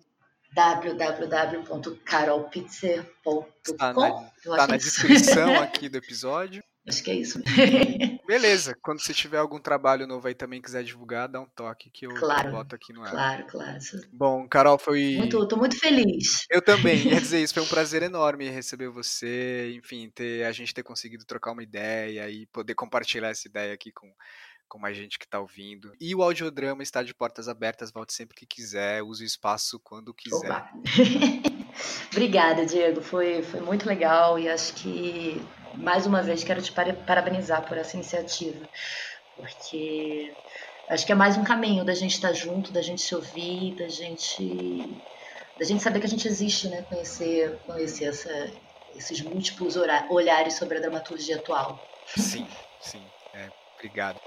[0.56, 6.64] www.carolpitzer.com Está na, tá na descrição aqui do episódio.
[6.88, 7.42] Acho que é isso.
[8.26, 8.76] Beleza.
[8.80, 12.14] Quando você tiver algum trabalho novo aí também quiser divulgar, dá um toque que eu
[12.14, 13.10] claro, boto aqui no ar.
[13.10, 13.78] Claro, claro.
[14.12, 15.16] Bom, Carol, foi.
[15.18, 16.46] Muito, tô muito feliz.
[16.48, 17.02] Eu também.
[17.02, 21.26] Quer dizer, isso foi um prazer enorme receber você, enfim, ter, a gente ter conseguido
[21.26, 24.08] trocar uma ideia e poder compartilhar essa ideia aqui com,
[24.68, 25.92] com mais gente que está ouvindo.
[26.00, 30.12] E o audiodrama está de portas abertas, volte sempre que quiser, use o espaço quando
[30.12, 30.64] quiser.
[32.12, 33.00] Obrigada, Diego.
[33.00, 35.40] Foi, foi muito legal e acho que
[35.74, 38.66] mais uma vez quero te parabenizar por essa iniciativa,
[39.36, 40.34] porque
[40.88, 43.88] acho que é mais um caminho da gente estar junto, da gente se ouvir, da
[43.88, 45.02] gente
[45.58, 46.82] da gente saber que a gente existe, né?
[46.82, 48.52] Conhecer, conhecer essa,
[48.94, 49.76] esses múltiplos
[50.10, 51.82] olhares sobre a dramaturgia atual.
[52.14, 52.46] Sim,
[52.80, 53.02] sim.
[53.32, 54.20] É, obrigado.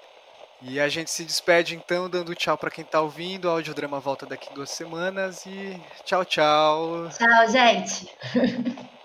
[0.61, 3.45] E a gente se despede então, dando tchau para quem está ouvindo.
[3.45, 7.09] O audiodrama volta daqui duas semanas e tchau, tchau.
[7.09, 8.09] Tchau, gente.